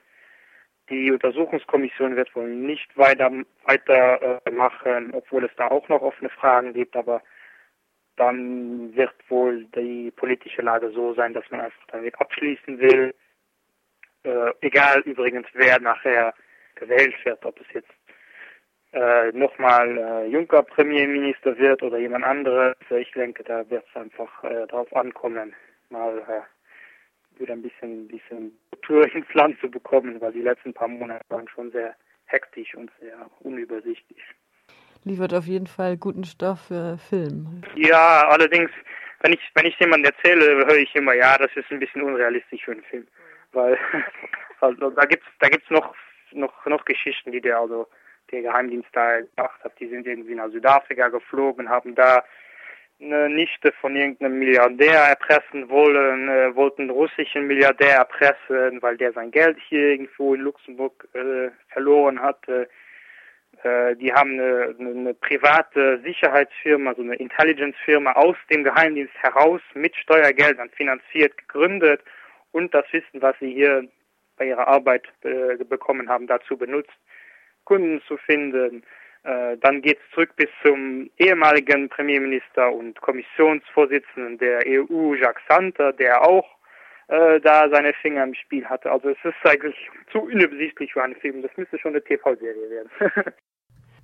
Die 0.91 1.09
Untersuchungskommission 1.09 2.17
wird 2.17 2.35
wohl 2.35 2.49
nicht 2.49 2.97
weiter, 2.97 3.31
weiter 3.63 4.41
äh, 4.45 5.09
obwohl 5.13 5.45
es 5.45 5.51
da 5.55 5.69
auch 5.69 5.87
noch 5.87 6.01
offene 6.01 6.29
Fragen 6.29 6.73
gibt, 6.73 6.97
aber 6.97 7.21
dann 8.17 8.93
wird 8.93 9.13
wohl 9.29 9.63
die 9.67 10.11
politische 10.11 10.61
Lage 10.61 10.91
so 10.91 11.13
sein, 11.13 11.33
dass 11.33 11.49
man 11.49 11.61
einfach 11.61 11.87
damit 11.87 12.19
abschließen 12.19 12.77
will. 12.79 13.15
Äh, 14.23 14.51
egal 14.59 14.99
übrigens, 15.05 15.47
wer 15.53 15.79
nachher 15.79 16.33
gewählt 16.75 17.15
wird, 17.23 17.45
ob 17.45 17.57
es 17.61 17.67
jetzt 17.73 17.93
äh, 18.91 19.31
nochmal 19.31 19.97
äh, 19.97 20.27
Juncker 20.27 20.63
Premierminister 20.63 21.57
wird 21.57 21.83
oder 21.83 21.99
jemand 21.99 22.25
anderes. 22.25 22.75
Ich 22.89 23.11
denke, 23.13 23.45
da 23.45 23.67
wird 23.69 23.85
es 23.89 23.95
einfach 23.95 24.43
äh, 24.43 24.67
darauf 24.67 24.93
ankommen, 24.93 25.55
mal 25.89 26.17
äh, 26.19 26.41
wieder 27.41 27.53
ein 27.53 27.61
bisschen, 27.61 28.07
bisschen 28.07 28.57
Kultur 28.71 29.13
ins 29.13 29.33
Land 29.33 29.59
zu 29.59 29.69
bekommen, 29.69 30.21
weil 30.21 30.31
die 30.31 30.41
letzten 30.41 30.73
paar 30.73 30.87
Monate 30.87 31.25
waren 31.29 31.47
schon 31.49 31.71
sehr 31.71 31.95
hektisch 32.25 32.75
und 32.75 32.91
sehr 32.99 33.29
unübersichtlich. 33.39 34.21
Liefert 35.03 35.33
auf 35.33 35.45
jeden 35.45 35.67
Fall 35.67 35.97
guten 35.97 36.23
Stoff 36.23 36.67
für 36.67 36.97
Film. 37.09 37.61
Ja, 37.75 38.27
allerdings, 38.27 38.69
wenn 39.21 39.33
ich, 39.33 39.39
wenn 39.55 39.65
ich 39.65 39.77
jemandem 39.79 40.13
erzähle, 40.13 40.65
höre 40.65 40.77
ich 40.77 40.95
immer, 40.95 41.13
ja, 41.13 41.37
das 41.37 41.51
ist 41.55 41.71
ein 41.71 41.79
bisschen 41.79 42.03
unrealistisch 42.03 42.63
für 42.63 42.71
einen 42.71 42.83
Film. 42.83 43.07
weil 43.51 43.77
also 44.61 44.91
da 44.91 45.05
gibt's 45.05 45.25
da 45.39 45.49
gibt's 45.49 45.69
noch 45.69 45.95
noch 46.31 46.65
noch 46.65 46.85
Geschichten, 46.85 47.31
die 47.31 47.41
der 47.41 47.59
also 47.59 47.87
der 48.31 48.43
Geheimdienst 48.43 48.89
da 48.93 49.21
gemacht 49.21 49.63
hat. 49.63 49.79
Die 49.79 49.89
sind 49.89 50.07
irgendwie 50.07 50.35
nach 50.35 50.49
Südafrika 50.49 51.09
geflogen, 51.09 51.69
haben 51.69 51.95
da 51.95 52.23
eine 53.01 53.29
Nichte 53.29 53.71
von 53.81 53.95
irgendeinem 53.95 54.39
Milliardär 54.39 54.99
erpressen 54.99 55.69
wollen, 55.69 56.29
äh, 56.29 56.55
wollten 56.55 56.83
einen 56.83 56.91
russischen 56.91 57.47
Milliardär 57.47 57.95
erpressen, 57.95 58.81
weil 58.81 58.97
der 58.97 59.11
sein 59.13 59.31
Geld 59.31 59.57
hier 59.67 59.89
irgendwo 59.89 60.33
in 60.35 60.41
Luxemburg 60.41 61.07
äh, 61.13 61.49
verloren 61.69 62.21
hatte. 62.21 62.69
Äh, 63.63 63.95
die 63.95 64.13
haben 64.13 64.39
eine, 64.39 64.75
eine, 64.79 65.13
private 65.13 65.99
Sicherheitsfirma, 66.03 66.93
so 66.95 67.01
eine 67.01 67.15
Intelligence-Firma 67.15 68.13
aus 68.13 68.35
dem 68.49 68.63
Geheimdienst 68.63 69.13
heraus 69.21 69.61
mit 69.73 69.95
Steuergeldern 69.95 70.69
finanziert, 70.69 71.37
gegründet 71.37 72.01
und 72.51 72.73
das 72.73 72.85
Wissen, 72.91 73.21
was 73.21 73.35
sie 73.39 73.53
hier 73.53 73.87
bei 74.37 74.47
ihrer 74.47 74.67
Arbeit 74.67 75.03
äh, 75.23 75.63
bekommen 75.63 76.09
haben, 76.09 76.27
dazu 76.27 76.57
benutzt, 76.57 76.93
Kunden 77.63 78.01
zu 78.07 78.17
finden, 78.17 78.83
dann 79.23 79.81
geht 79.81 79.99
es 79.99 80.13
zurück 80.13 80.35
bis 80.35 80.49
zum 80.63 81.09
ehemaligen 81.17 81.89
Premierminister 81.89 82.73
und 82.73 82.99
Kommissionsvorsitzenden 83.01 84.39
der 84.39 84.63
EU, 84.65 85.13
Jacques 85.13 85.43
Santer, 85.47 85.93
der 85.93 86.27
auch 86.27 86.45
äh, 87.11 87.41
da 87.41 87.69
seine 87.69 87.93
Finger 88.01 88.23
im 88.23 88.33
Spiel 88.33 88.65
hatte. 88.65 88.89
Also 88.89 89.09
es 89.09 89.17
ist 89.23 89.35
eigentlich 89.43 89.75
zu 90.13 90.19
unübersichtlich 90.19 90.93
für 90.93 91.03
einen 91.03 91.15
Film. 91.15 91.41
Das 91.41 91.51
müsste 91.57 91.77
schon 91.77 91.91
eine 91.91 92.03
TV-Serie 92.03 92.69
werden. 92.69 92.89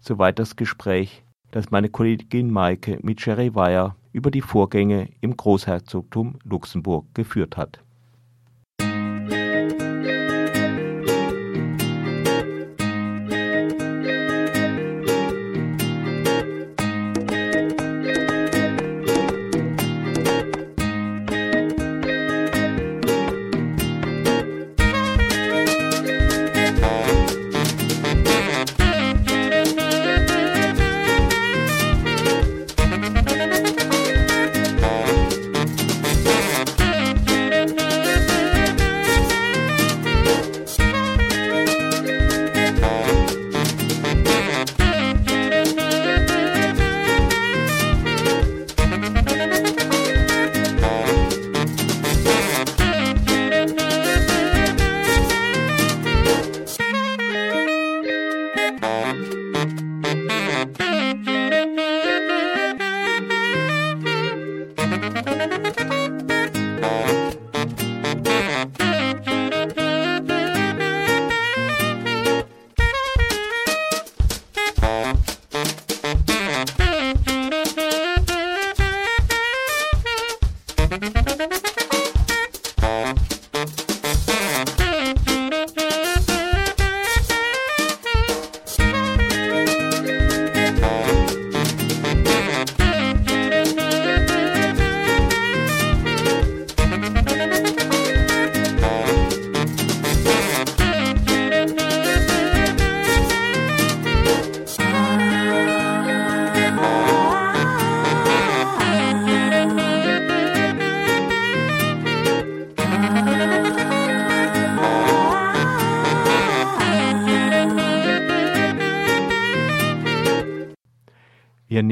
Soweit 0.01 0.37
das 0.39 0.57
Gespräch, 0.57 1.23
das 1.51 1.71
meine 1.71 1.89
Kollegin 1.89 2.51
Maike 2.51 2.99
mit 3.01 3.25
Jerry 3.25 3.55
Weyer 3.55 3.95
über 4.11 4.29
die 4.29 4.41
Vorgänge 4.41 5.07
im 5.21 5.37
Großherzogtum 5.37 6.37
Luxemburg 6.43 7.05
geführt 7.15 7.55
hat. 7.55 7.81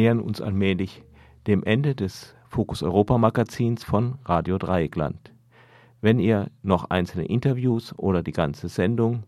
Nähern 0.06 0.20
uns 0.20 0.40
allmählich 0.40 1.04
dem 1.48 1.64
Ende 1.64 1.96
des 1.96 2.36
Fokus 2.48 2.84
Europa 2.84 3.18
Magazins 3.18 3.84
von 3.84 4.20
Radio 4.26 4.60
Dreieckland. 4.60 5.34
Wenn 6.00 6.20
ihr 6.20 6.52
noch 6.62 6.92
einzelne 6.92 7.26
Interviews 7.26 7.98
oder 7.98 8.22
die 8.22 8.32
ganze 8.32 8.70
Sendung 8.70 9.24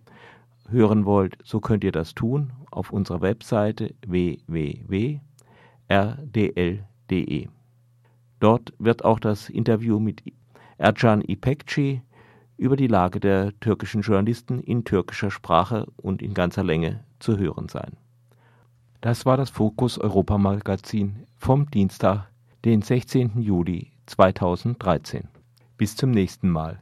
hören 0.69 1.05
wollt, 1.05 1.39
so 1.43 1.59
könnt 1.61 1.83
ihr 1.83 1.91
das 1.91 2.13
tun 2.13 2.53
auf 2.69 2.93
unserer 2.93 3.21
Webseite 3.21 3.95
www.rdl.de. 4.05 5.17
Dort 8.39 8.73
wird 8.77 9.03
auch 9.03 9.19
das 9.19 9.49
Interview 9.49 9.99
mit 9.99 10.21
Ercan 10.77 11.23
İpekçi 11.23 12.01
über 12.55 12.75
die 12.75 12.85
Lage 12.85 13.19
der 13.19 13.59
türkischen 13.61 14.01
Journalisten 14.01 14.59
in 14.59 14.83
türkischer 14.83 15.31
Sprache 15.31 15.87
und 15.95 16.21
in 16.21 16.35
ganzer 16.35 16.63
Länge 16.63 17.03
zu 17.17 17.39
hören 17.39 17.67
sein. 17.67 17.97
Das 19.01 19.25
war 19.27 19.37
das 19.37 19.51
Fokus 19.51 19.99
Europa 19.99 20.39
Magazin 20.39 21.27
vom 21.37 21.69
Dienstag, 21.69 22.29
den 22.65 22.81
16. 22.81 23.39
Juli 23.39 23.91
2013. 24.07 25.27
Bis 25.77 25.95
zum 25.95 26.09
nächsten 26.09 26.49
Mal. 26.49 26.81